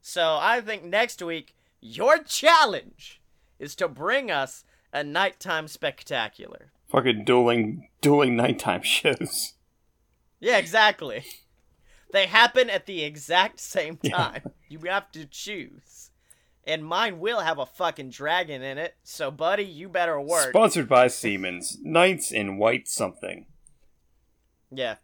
So 0.00 0.38
I 0.40 0.60
think 0.60 0.84
next 0.84 1.22
week 1.22 1.54
your 1.80 2.18
challenge 2.18 3.20
is 3.58 3.74
to 3.76 3.88
bring 3.88 4.30
us 4.30 4.64
a 4.92 5.02
nighttime 5.02 5.68
spectacular. 5.68 6.72
Fucking 6.88 7.24
dueling 7.24 7.88
dueling 8.00 8.36
nighttime 8.36 8.82
shows. 8.84 9.54
Yeah, 10.40 10.58
exactly. 10.58 11.24
They 12.12 12.26
happen 12.26 12.70
at 12.70 12.86
the 12.86 13.02
exact 13.02 13.58
same 13.60 13.98
Yeah. 14.02 14.16
time. 14.16 14.42
You 14.68 14.78
have 14.86 15.10
to 15.12 15.26
choose. 15.26 16.10
And 16.64 16.84
mine 16.84 17.20
will 17.20 17.40
have 17.40 17.58
a 17.58 17.66
fucking 17.66 18.10
dragon 18.10 18.60
in 18.62 18.76
it, 18.78 18.96
so 19.04 19.30
buddy, 19.30 19.64
you 19.64 19.88
better 19.88 20.20
work. 20.20 20.50
Sponsored 20.50 20.88
by 20.88 21.06
Siemens. 21.06 21.78
Knights 21.82 22.32
in 22.32 22.58
white 22.58 22.88
something. 22.88 23.46
Yeah. 24.70 24.96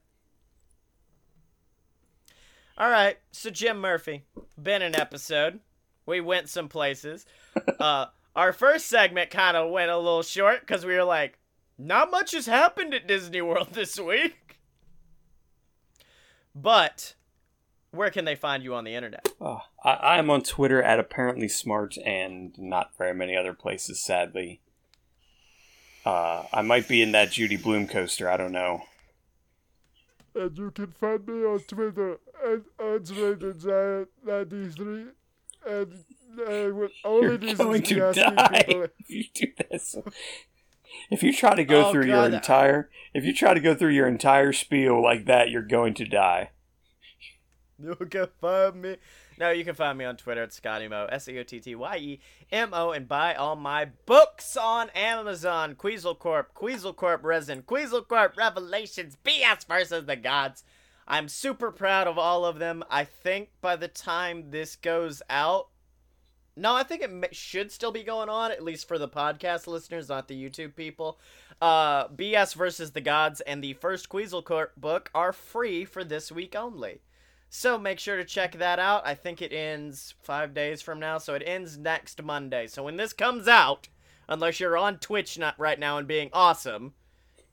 All 2.77 2.91
right. 2.91 3.19
So 3.31 3.51
Jim 3.51 3.81
Murphy, 3.81 4.25
been 4.61 4.83
an 4.83 4.97
episode. 4.97 5.61
We 6.07 6.21
went 6.21 6.49
some 6.49 6.69
places. 6.69 7.27
uh, 7.81 8.07
our 8.35 8.53
first 8.53 8.87
segment 8.87 9.31
kind 9.31 9.57
of 9.57 9.71
went 9.71 9.91
a 9.91 9.97
little 9.97 10.23
short 10.23 10.61
because 10.61 10.85
we 10.85 10.95
were 10.95 11.05
like, 11.05 11.39
not 11.79 12.11
much 12.11 12.33
has 12.33 12.47
happened 12.47 12.95
at 12.95 13.07
Disney 13.07 13.43
World 13.43 13.69
this 13.73 13.99
week. 13.99 14.61
But 16.55 17.15
where 17.93 18.11
can 18.11 18.25
they 18.25 18.35
find 18.35 18.63
you 18.63 18.75
on 18.75 18.85
the 18.85 18.95
internet? 18.95 19.29
Oh, 19.41 19.63
I, 19.85 19.91
I 19.91 20.19
am 20.19 20.31
on 20.31 20.43
Twitter 20.43 20.83
at 20.83 20.99
apparently 20.99 21.49
smart 21.49 21.97
and 21.99 22.57
not 22.59 22.97
very 22.97 23.15
many 23.15 23.37
other 23.37 23.55
places, 23.55 24.01
sadly. 24.01 24.61
Uh, 26.05 26.45
I 26.53 26.63
might 26.63 26.89
be 26.89 27.01
in 27.01 27.13
that 27.13 27.31
Judy 27.31 27.57
Blume 27.57 27.87
coaster. 27.87 28.29
I 28.29 28.37
don't 28.37 28.53
know. 28.53 28.83
And 30.35 30.57
you 30.57 30.71
can 30.71 30.93
find 30.93 31.27
me 31.27 31.45
on 31.45 31.59
Twitter 31.61 32.13
at 32.45 32.63
Giant93 33.05 35.09
and 35.67 35.93
uh, 36.41 36.75
with 36.75 36.93
only 37.05 37.27
You're 37.27 37.37
these 37.39 37.59
going 37.59 37.83
to 37.83 38.13
die 38.13 38.65
people. 38.67 38.87
if 38.99 39.11
you 39.11 39.25
do 39.35 39.47
this. 39.71 39.97
If 41.11 41.23
you 41.23 41.33
try 41.33 41.55
to 41.55 41.65
go 41.65 41.89
Oh, 41.89 41.93
through 41.93 42.07
your 42.07 42.27
entire, 42.27 42.91
if 43.15 43.25
you 43.25 43.35
try 43.35 43.55
to 43.55 43.61
go 43.61 43.75
through 43.75 43.93
your 43.93 44.07
entire 44.07 44.53
spiel 44.53 45.03
like 45.03 45.25
that, 45.27 45.51
you're 45.51 45.63
going 45.63 45.95
to 45.95 46.05
die. 46.05 46.51
You 47.83 48.07
can 48.07 48.29
find 48.41 48.83
me. 48.83 48.97
No, 49.39 49.51
you 49.51 49.65
can 49.65 49.75
find 49.75 49.99
me 49.99 50.05
on 50.05 50.17
Twitter 50.17 50.43
at 50.43 50.51
ScottyMo, 50.51 51.09
S 51.11 51.29
E 51.29 51.39
O 51.39 51.43
T 51.43 51.61
T 51.61 51.75
Y 51.75 51.97
E 51.97 52.21
M 52.51 52.71
O, 52.73 52.93
and 52.93 53.09
buy 53.09 53.35
all 53.35 53.57
my 53.57 53.87
books 54.07 54.57
on 54.57 54.91
Amazon. 54.91 55.75
Queasel 55.75 56.15
Corp, 56.15 56.55
Queasel 56.55 56.95
Corp 56.95 57.25
Resin, 57.25 57.63
Queasel 57.63 58.03
Corp 58.03 58.37
Revelations, 58.37 59.17
BS 59.25 59.67
versus 59.67 60.07
the 60.07 60.17
Gods. 60.17 60.65
I'm 61.09 61.29
super 61.29 61.73
proud 61.73 62.07
of 62.07 62.19
all 62.19 62.45
of 62.45 62.59
them. 62.59 62.85
I 62.91 63.05
think 63.05 63.51
by 63.61 63.77
the 63.77 63.89
time 63.89 64.51
this 64.51 64.77
goes 64.77 65.23
out, 65.29 65.69
no, 66.55 66.75
I 66.75 66.83
think 66.83 67.03
it 67.03 67.35
should 67.35 67.73
still 67.73 67.93
be 67.93 68.03
going 68.03 68.29
on, 68.29 68.53
at 68.53 68.63
least 68.63 68.87
for 68.87 68.99
the 68.99 69.09
podcast 69.09 69.67
listeners, 69.67 70.09
not 70.09 70.29
the 70.29 70.41
YouTube 70.41 70.77
people. 70.77 71.19
Uh, 71.61 72.09
BS 72.09 72.55
versus 72.55 72.93
the 72.93 73.01
Gods 73.01 73.41
and 73.41 73.63
the 73.63 73.73
first 73.75 74.09
Queasel 74.09 74.43
Corp 74.43 74.75
book 74.77 75.11
are 75.15 75.33
free 75.33 75.85
for 75.85 76.05
this 76.05 76.31
week 76.31 76.55
only. 76.55 77.01
So 77.55 77.77
make 77.77 77.99
sure 77.99 78.17
to 78.17 78.25
check 78.25 78.53
that 78.53 78.79
out. 78.79 79.07
I 79.07 79.15
think 79.15 79.43
it 79.43 79.53
ends 79.53 80.15
five 80.23 80.55
days 80.55 80.81
from 80.81 80.99
now, 80.99 81.19
so 81.19 81.35
it 81.35 81.43
ends 81.45 81.77
next 81.77 82.23
Monday. 82.23 82.67
So 82.67 82.83
when 82.83 82.97
this 82.97 83.13
comes 83.13 83.47
out, 83.47 83.89
unless 84.27 84.59
you're 84.59 84.79
on 84.79 84.97
Twitch 84.97 85.39
not 85.39 85.61
right 85.61 85.79
now 85.79 85.99
and 85.99 86.09
being 86.09 86.31
awesome, 86.33 86.95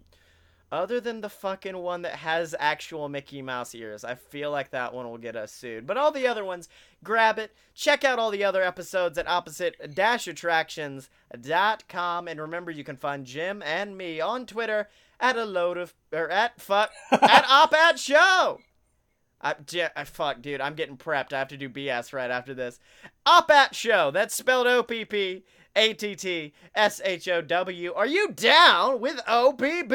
other 0.73 1.01
than 1.01 1.21
the 1.21 1.29
fucking 1.29 1.79
one 1.79 2.03
that 2.03 2.17
has 2.17 2.53
actual 2.59 3.09
Mickey 3.09 3.41
Mouse 3.43 3.73
ears. 3.75 4.05
I 4.05 4.17
feel 4.17 4.51
like 4.51 4.71
that 4.71 4.93
one 4.93 5.09
will 5.09 5.19
get 5.19 5.37
us 5.37 5.53
sued. 5.53 5.87
But 5.87 5.97
all 5.97 6.11
the 6.11 6.27
other 6.27 6.45
ones, 6.45 6.69
grab 7.05 7.39
it. 7.39 7.55
Check 7.75 8.03
out 8.05 8.19
all 8.19 8.31
the 8.31 8.45
other 8.45 8.63
episodes 8.63 9.17
at 9.19 9.29
opposite-attractions.com. 9.29 12.29
And 12.29 12.41
remember, 12.41 12.71
you 12.71 12.85
can 12.85 12.97
find 12.97 13.25
Jim 13.25 13.63
and 13.63 13.97
me 13.97 14.21
on 14.21 14.45
Twitter 14.47 14.89
at 15.21 15.37
a 15.37 15.45
load 15.45 15.79
of, 15.79 15.95
or 16.13 16.29
at 16.31 16.61
fuck, 16.61 16.91
at 17.11 17.45
op 17.49 17.73
at 17.73 17.99
show. 17.99 18.59
I, 19.41 19.55
I 19.95 20.05
fuck, 20.05 20.43
dude. 20.43 20.61
I'm 20.61 20.75
getting 20.75 20.97
prepped. 20.97 21.33
I 21.33 21.39
have 21.39 21.49
to 21.49 21.57
do 21.57 21.69
BS 21.69 22.13
right 22.13 22.31
after 22.31 22.55
this. 22.55 22.79
Op 23.25 23.51
at 23.51 23.75
show. 23.75 24.11
That's 24.11 24.35
spelled 24.35 24.67
O 24.67 24.83
P 24.83 25.05
P 25.05 25.45
A 25.77 25.93
T 25.93 26.17
T 26.17 26.55
S 26.75 27.01
H 27.05 27.29
O 27.29 27.43
W. 27.43 27.93
Are 27.95 28.07
you 28.07 28.33
down 28.33 29.01
with 29.01 29.21
OPP? 29.29 29.93